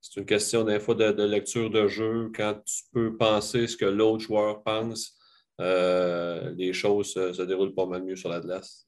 C'est 0.00 0.20
une 0.20 0.26
question 0.26 0.64
des 0.64 0.78
fois 0.78 0.94
de, 0.94 1.24
lecture 1.24 1.70
de 1.70 1.88
jeu. 1.88 2.30
Quand 2.34 2.60
tu 2.64 2.82
peux 2.92 3.16
penser 3.16 3.66
ce 3.66 3.76
que 3.76 3.84
l'autre 3.86 4.22
joueur 4.22 4.62
pense, 4.62 5.16
euh, 5.60 6.52
les 6.56 6.72
choses 6.72 7.12
se, 7.12 7.42
déroulent 7.42 7.74
pas 7.74 7.86
mal 7.86 8.04
mieux 8.04 8.16
sur 8.16 8.28
la 8.28 8.40
glace. 8.40 8.86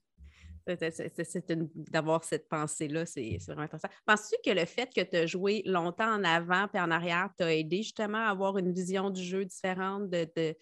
D'avoir 1.75 2.23
cette 2.23 2.49
pensée-là, 2.49 3.07
c'est 3.07 3.39
vraiment 3.47 3.63
intéressant. 3.63 3.89
Penses-tu 4.07 4.37
que 4.51 4.55
le 4.55 4.67
fait 4.67 4.89
que 4.95 5.01
tu 5.01 5.17
as 5.17 5.27
joué 5.27 5.63
longtemps 5.65 6.15
en 6.15 6.23
avant 6.23 6.69
et 6.73 6.79
en 6.79 6.91
arrière 6.93 7.31
t'a 7.37 7.53
aidé 7.53 7.79
justement 7.79 8.19
à 8.19 8.31
avoir 8.31 8.57
une 8.59 8.73
vision 8.73 9.11
du 9.11 9.23
jeu 9.23 9.45
différente? 9.45 10.09
De, 10.11 10.55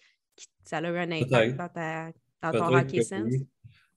ça 0.63 0.77
a 0.77 0.81
eu 0.81 0.97
un 0.97 1.11
impact 1.11 1.57
dans 1.57 1.69
ta 1.69 2.11
dans 2.41 2.51
ton 2.51 2.75
hockey 2.75 3.01
sense? 3.03 3.33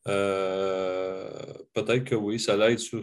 Euh, 0.09 1.31
peut-être 1.73 2.05
que 2.05 2.15
oui, 2.15 2.41
ça 2.41 2.57
l'aide. 2.57 2.79
Je 2.79 2.99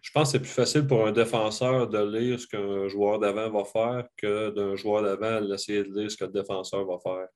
je 0.00 0.12
pense 0.12 0.28
que 0.28 0.32
c'est 0.32 0.40
plus 0.40 0.48
facile 0.48 0.86
pour 0.86 1.06
un 1.06 1.12
défenseur 1.12 1.88
de 1.88 1.98
lire 1.98 2.40
ce 2.40 2.46
qu'un 2.46 2.88
joueur 2.88 3.18
d'avant 3.18 3.50
va 3.50 3.64
faire 3.64 4.08
que 4.16 4.50
d'un 4.50 4.76
joueur 4.76 5.02
d'avant 5.02 5.46
d'essayer 5.46 5.82
de 5.82 5.92
lire 5.92 6.10
ce 6.10 6.16
que 6.16 6.24
le 6.24 6.32
défenseur 6.32 6.86
va 6.86 6.98
faire. 6.98 7.26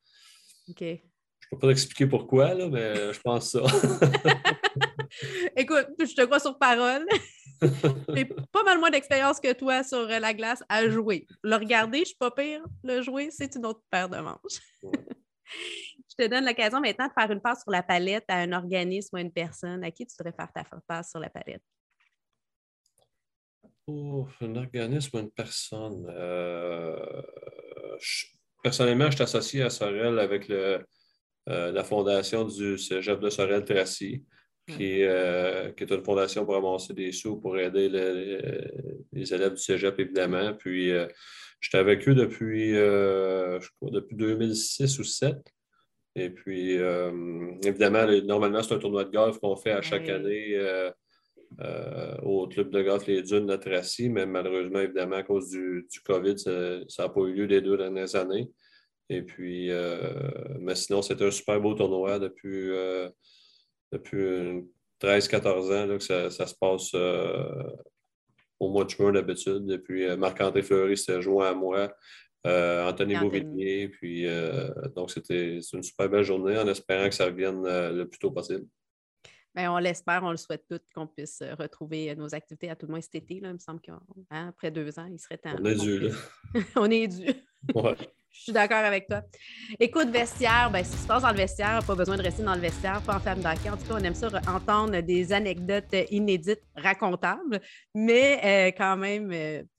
OK. 0.68 0.80
Je 0.80 0.86
ne 0.86 0.98
peux 1.50 1.58
pas 1.58 1.68
t'expliquer 1.68 2.06
pourquoi, 2.06 2.54
là, 2.54 2.68
mais 2.68 3.12
je 3.12 3.20
pense 3.20 3.50
ça. 3.50 3.62
Écoute, 5.56 5.88
je 5.98 6.14
te 6.14 6.22
crois 6.22 6.40
sur 6.40 6.56
parole. 6.56 7.04
J'ai 8.14 8.24
pas 8.24 8.62
mal 8.64 8.78
moins 8.78 8.90
d'expérience 8.90 9.38
que 9.38 9.52
toi 9.52 9.82
sur 9.82 10.06
la 10.06 10.32
glace 10.32 10.62
à 10.68 10.88
jouer. 10.88 11.26
Le 11.42 11.56
regarder, 11.56 12.00
je 12.00 12.06
suis 12.06 12.16
pas 12.16 12.30
pire. 12.30 12.62
Le 12.82 13.02
jouer, 13.02 13.28
c'est 13.30 13.54
une 13.56 13.66
autre 13.66 13.82
paire 13.90 14.08
de 14.08 14.18
manches. 14.18 14.60
Je 16.12 16.24
te 16.24 16.28
donne 16.28 16.44
l'occasion 16.44 16.80
maintenant 16.80 17.08
de 17.08 17.12
faire 17.12 17.30
une 17.30 17.40
passe 17.40 17.62
sur 17.62 17.70
la 17.70 17.82
palette 17.82 18.24
à 18.28 18.38
un 18.38 18.52
organisme 18.52 19.10
ou 19.14 19.18
à 19.18 19.20
une 19.20 19.32
personne. 19.32 19.82
À 19.84 19.90
qui 19.90 20.06
tu 20.06 20.14
devrais 20.18 20.32
faire 20.32 20.52
ta 20.52 20.64
passe 20.86 21.10
sur 21.10 21.20
la 21.20 21.30
palette? 21.30 21.62
Oh, 23.86 24.28
un 24.40 24.56
organisme 24.56 25.16
ou 25.16 25.20
une 25.20 25.30
personne. 25.30 26.06
Euh, 26.08 27.22
personnellement, 28.62 29.06
je 29.06 29.16
suis 29.16 29.22
associé 29.22 29.62
à 29.62 29.70
Sorel 29.70 30.18
avec 30.18 30.48
le, 30.48 30.84
euh, 31.48 31.72
la 31.72 31.82
fondation 31.82 32.44
du 32.44 32.78
Cégep 32.78 33.18
de 33.18 33.30
Sorel-Tracy, 33.30 34.24
qui, 34.68 35.02
euh, 35.02 35.72
qui, 35.72 35.82
est 35.82 35.90
une 35.90 36.04
fondation 36.04 36.44
pour 36.44 36.54
avancer 36.54 36.94
des 36.94 37.10
sous 37.10 37.40
pour 37.40 37.58
aider 37.58 37.88
les 37.88 39.34
élèves 39.34 39.54
du 39.54 39.62
Cégep, 39.62 39.98
évidemment. 39.98 40.54
Puis, 40.54 40.92
j'étais 41.62 41.78
avec 41.78 42.06
eux 42.06 42.14
depuis, 42.14 42.74
je 42.74 43.68
crois, 43.76 43.90
depuis 43.90 44.16
2006 44.16 44.98
ou 44.98 45.02
2007. 45.02 45.38
Et 46.14 46.28
puis, 46.28 46.78
évidemment, 47.64 48.06
normalement, 48.24 48.62
c'est 48.62 48.74
un 48.74 48.78
tournoi 48.78 49.04
de 49.04 49.10
golf 49.10 49.38
qu'on 49.38 49.56
fait 49.56 49.72
à 49.72 49.80
chaque 49.80 50.10
année 50.10 50.58
euh, 51.60 52.16
au 52.22 52.48
club 52.48 52.70
de 52.70 52.82
golf 52.82 53.06
Les 53.06 53.22
Dunes 53.22 53.46
de 53.46 53.56
Tracy, 53.56 54.08
mais 54.08 54.24
malheureusement, 54.26 54.80
évidemment, 54.80 55.16
à 55.16 55.22
cause 55.22 55.50
du, 55.50 55.86
COVID, 56.04 56.38
ça 56.38 57.02
n'a 57.02 57.08
pas 57.08 57.20
eu 57.22 57.34
lieu 57.34 57.44
les 57.44 57.60
deux 57.60 57.76
dernières 57.76 58.14
années. 58.16 58.50
Et 59.08 59.22
puis, 59.22 59.70
euh, 59.70 59.98
mais 60.60 60.74
sinon, 60.74 61.02
c'est 61.02 61.20
un 61.20 61.30
super 61.30 61.60
beau 61.60 61.74
tournoi 61.74 62.18
depuis, 62.18 62.70
euh, 62.70 63.08
depuis 63.90 64.64
13-14 65.00 65.72
ans 65.72 65.98
que 65.98 66.30
ça, 66.30 66.30
se 66.30 66.54
passe 66.54 66.94
au 68.62 68.70
mois 68.70 68.84
de 68.84 68.90
juin 68.90 69.12
d'habitude. 69.12 69.70
Et 69.70 69.78
puis, 69.78 70.16
Marc-André 70.16 70.62
Fleury 70.62 70.96
s'est 70.96 71.20
joint 71.20 71.50
à 71.50 71.54
moi. 71.54 71.92
Anthony 72.44 73.16
Beauvillier. 73.16 73.88
Puis, 73.88 74.26
donc, 74.94 75.10
c'était 75.10 75.58
une 75.72 75.82
super 75.82 76.08
belle 76.08 76.24
journée 76.24 76.58
en 76.58 76.66
espérant 76.68 77.08
que 77.08 77.14
ça 77.14 77.26
revienne 77.26 77.62
le 77.64 78.04
plus 78.04 78.18
tôt 78.18 78.30
possible. 78.30 78.66
Bien, 79.54 79.70
on 79.72 79.78
l'espère, 79.78 80.22
on 80.22 80.30
le 80.30 80.38
souhaite 80.38 80.64
tous 80.66 80.80
qu'on 80.94 81.06
puisse 81.06 81.42
euh, 81.42 81.54
retrouver 81.54 82.10
euh, 82.10 82.14
nos 82.14 82.34
activités 82.34 82.70
à 82.70 82.76
tout 82.76 82.86
le 82.86 82.92
moins 82.92 83.02
cet 83.02 83.16
été. 83.16 83.38
Là. 83.38 83.48
Il 83.48 83.54
me 83.54 83.58
semble 83.58 83.80
qu'après 83.80 84.68
hein, 84.68 84.70
deux 84.70 84.98
ans, 84.98 85.06
il 85.10 85.18
serait 85.18 85.36
temps. 85.36 85.54
On 85.60 85.64
est 85.66 85.74
dû, 85.74 86.08
on 86.76 86.90
est 86.90 87.08
dû. 87.08 87.26
Je 88.32 88.40
suis 88.40 88.52
d'accord 88.52 88.78
avec 88.78 89.06
toi. 89.06 89.22
Écoute, 89.78 90.08
vestiaire, 90.08 90.70
ben, 90.72 90.82
si 90.82 91.00
tu 91.00 91.06
passes 91.06 91.22
dans 91.22 91.30
le 91.30 91.36
vestiaire, 91.36 91.80
pas 91.86 91.94
besoin 91.94 92.16
de 92.16 92.22
rester 92.22 92.42
dans 92.42 92.54
le 92.54 92.60
vestiaire, 92.60 93.00
pas 93.02 93.16
en 93.16 93.20
femme 93.20 93.40
d'hockey. 93.40 93.70
En 93.70 93.76
tout 93.76 93.86
cas, 93.86 93.94
on 93.94 94.04
aime 94.04 94.14
ça 94.14 94.28
entendre 94.48 95.00
des 95.00 95.32
anecdotes 95.32 95.94
inédites, 96.10 96.62
racontables, 96.74 97.60
mais 97.94 98.40
euh, 98.42 98.76
quand 98.76 98.96
même 98.96 99.30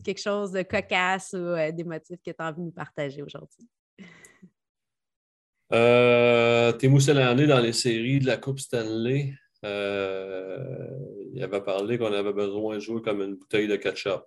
quelque 0.03 0.21
chose 0.21 0.51
de 0.51 0.61
cocasse 0.61 1.33
ou 1.33 1.55
des 1.73 1.83
motifs 1.83 2.19
que 2.25 2.31
tu 2.31 2.35
as 2.37 2.47
envie 2.47 2.59
de 2.59 2.65
nous 2.65 2.71
partager 2.71 3.23
aujourd'hui. 3.23 3.67
Euh, 5.73 6.71
l'année 7.13 7.47
dans 7.47 7.59
les 7.59 7.73
séries 7.73 8.19
de 8.19 8.27
la 8.27 8.37
Coupe 8.37 8.59
Stanley. 8.59 9.33
Euh, 9.65 10.89
il 11.33 11.41
avait 11.41 11.61
parlé 11.61 11.97
qu'on 11.97 12.13
avait 12.13 12.33
besoin 12.33 12.75
de 12.75 12.79
jouer 12.79 13.01
comme 13.01 13.21
une 13.21 13.35
bouteille 13.35 13.67
de 13.67 13.77
ketchup. 13.77 14.23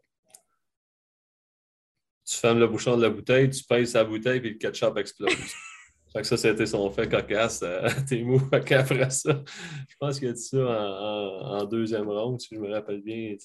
Tu 2.27 2.37
fermes 2.37 2.59
le 2.59 2.67
bouchon 2.67 2.97
de 2.97 3.03
la 3.03 3.11
bouteille, 3.11 3.49
tu 3.51 3.62
pèses 3.65 3.93
sa 3.93 4.05
bouteille, 4.05 4.41
puis 4.41 4.51
le 4.51 4.57
ketchup 4.57 4.97
explose. 4.99 5.33
fait 6.12 6.21
que 6.21 6.27
ça, 6.27 6.37
c'était 6.37 6.67
son 6.67 6.91
fait 6.91 7.09
cocasse. 7.09 7.62
Euh, 7.62 7.89
T'es 8.09 8.23
mou. 8.23 8.41
Après 8.53 9.11
ça, 9.11 9.43
je 9.89 9.95
pense 10.01 10.19
qu'il 10.19 10.29
a 10.29 10.33
dit 10.33 10.43
ça 10.43 10.59
en, 10.59 11.65
deuxième 11.65 12.09
ronde, 12.09 12.41
si 12.41 12.55
je 12.55 12.61
me 12.61 12.71
rappelle 12.71 13.03
bien. 13.03 13.37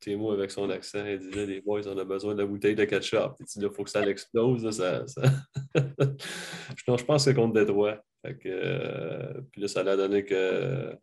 T'es 0.00 0.16
mou 0.16 0.30
avec 0.30 0.50
son 0.50 0.70
accent. 0.70 1.04
Il 1.04 1.18
disait 1.18 1.46
Les 1.46 1.60
boys, 1.60 1.86
on 1.86 1.98
a 1.98 2.04
besoin 2.04 2.34
de 2.34 2.40
la 2.40 2.46
bouteille 2.46 2.74
de 2.74 2.84
ketchup. 2.84 3.34
Il 3.56 3.70
faut 3.70 3.84
que 3.84 3.90
ça 3.90 4.04
l'explose. 4.04 4.70
Ça, 4.70 5.04
je 5.76 6.84
pense 6.84 7.04
que 7.04 7.18
c'est 7.18 7.34
contre 7.34 7.54
Détroit. 7.54 8.02
Euh, 8.46 9.40
puis 9.52 9.60
là, 9.60 9.68
ça 9.68 9.80
a 9.80 9.96
donné 9.96 10.24
que 10.24 10.96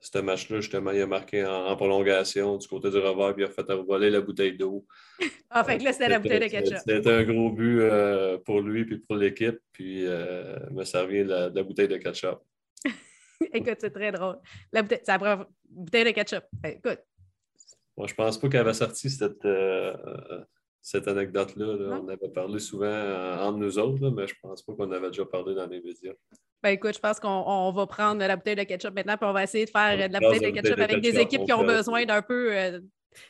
ce 0.00 0.18
match-là, 0.18 0.60
justement, 0.60 0.92
il 0.92 1.02
a 1.02 1.06
marqué 1.06 1.44
en, 1.44 1.76
prolongation 1.76 2.56
du 2.56 2.66
côté 2.66 2.90
du 2.90 2.96
revers, 2.96 3.34
puis 3.34 3.44
il 3.44 3.46
a 3.46 3.50
fait 3.50 3.70
voler 3.86 4.10
la 4.10 4.20
bouteille 4.20 4.56
d'eau. 4.56 4.86
Ah, 5.50 5.62
fait 5.62 5.78
que 5.78 5.84
là, 5.84 5.92
c'était 5.92 6.08
la 6.08 6.18
bouteille 6.18 6.40
de 6.40 6.46
ketchup. 6.46 6.78
C'était 6.78 7.10
un 7.10 7.22
gros 7.24 7.50
but 7.50 7.80
euh, 7.80 8.38
pour 8.38 8.60
lui 8.60 8.84
puis 8.84 8.98
pour 8.98 9.16
l'équipe, 9.16 9.58
puis 9.72 10.06
euh, 10.06 10.58
me 10.70 10.84
servir 10.84 11.26
de 11.26 11.54
la, 11.54 11.62
bouteille 11.62 11.88
de 11.88 11.98
ketchup. 11.98 12.40
Écoute, 13.52 13.76
c'est 13.78 13.90
très 13.90 14.10
drôle. 14.10 14.38
La 14.72 14.82
bouteille, 14.82 15.00
c'est 15.02 15.18
la 15.18 15.46
bouteille 15.68 16.04
de 16.04 16.10
ketchup. 16.10 16.44
Ben, 16.52 16.76
écoute. 16.76 17.00
Moi, 17.96 18.06
je 18.06 18.14
pense 18.14 18.38
pas 18.38 18.48
qu'elle 18.48 18.60
avait 18.60 18.74
sorti 18.74 19.10
cette, 19.10 19.44
cette 20.82 21.08
anecdote-là. 21.08 22.00
On 22.02 22.08
avait 22.08 22.28
parlé 22.28 22.58
souvent 22.58 22.86
entre 23.40 23.58
nous 23.58 23.78
autres, 23.78 24.10
mais 24.10 24.26
je 24.26 24.34
pense 24.42 24.62
pas 24.62 24.72
qu'on 24.74 24.90
avait 24.92 25.08
déjà 25.08 25.24
parlé 25.24 25.54
dans 25.54 25.66
les 25.66 25.80
médias. 25.80 26.12
Ben 26.62 26.70
écoute, 26.70 26.94
je 26.94 27.00
pense 27.00 27.18
qu'on 27.18 27.72
va 27.72 27.86
prendre 27.86 28.20
la 28.20 28.36
bouteille 28.36 28.56
de 28.56 28.64
ketchup 28.64 28.94
maintenant, 28.94 29.16
puis 29.16 29.26
on 29.26 29.32
va 29.32 29.44
essayer 29.44 29.64
de 29.64 29.70
faire 29.70 30.08
de 30.08 30.12
la 30.12 30.20
bouteille 30.20 30.52
de 30.52 30.60
ketchup 30.60 30.78
avec 30.78 31.00
des 31.00 31.18
équipes 31.18 31.44
qui 31.44 31.52
ont 31.52 31.64
besoin 31.64 32.04
d'un 32.04 32.22
peu 32.22 32.54
euh, 32.56 32.80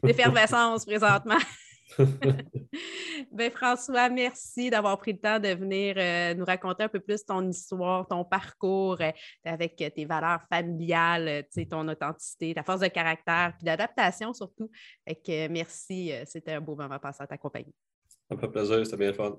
d'effervescence 0.03 0.85
présentement. 0.85 1.39
ben, 3.33 3.51
François, 3.51 4.09
merci 4.09 4.71
d'avoir 4.71 4.99
pris 4.99 5.13
le 5.13 5.19
temps 5.19 5.39
de 5.39 5.49
venir 5.49 5.95
euh, 5.99 6.35
nous 6.35 6.45
raconter 6.45 6.85
un 6.85 6.89
peu 6.89 7.01
plus 7.01 7.25
ton 7.25 7.49
histoire, 7.49 8.07
ton 8.07 8.25
parcours 8.25 9.01
euh, 9.01 9.11
avec 9.45 9.77
tes 9.77 10.05
valeurs 10.05 10.43
familiales, 10.53 11.45
ton 11.71 11.87
authenticité, 11.89 12.55
ta 12.55 12.63
force 12.63 12.81
de 12.81 12.89
caractère, 12.89 13.55
puis 13.57 13.65
d'adaptation 13.65 14.33
surtout. 14.33 14.71
Fait 15.07 15.49
merci, 15.49 16.13
c'était 16.27 16.53
un 16.53 16.61
beau 16.61 16.77
moment 16.77 16.99
passé 16.99 17.23
à 17.23 17.27
ta 17.27 17.39
compagnie. 17.39 17.75
Ça 18.29 18.37
me 18.37 18.41
fait 18.41 18.49
plaisir, 18.49 18.85
c'était 18.85 18.97
bien 18.97 19.13
fun. 19.13 19.39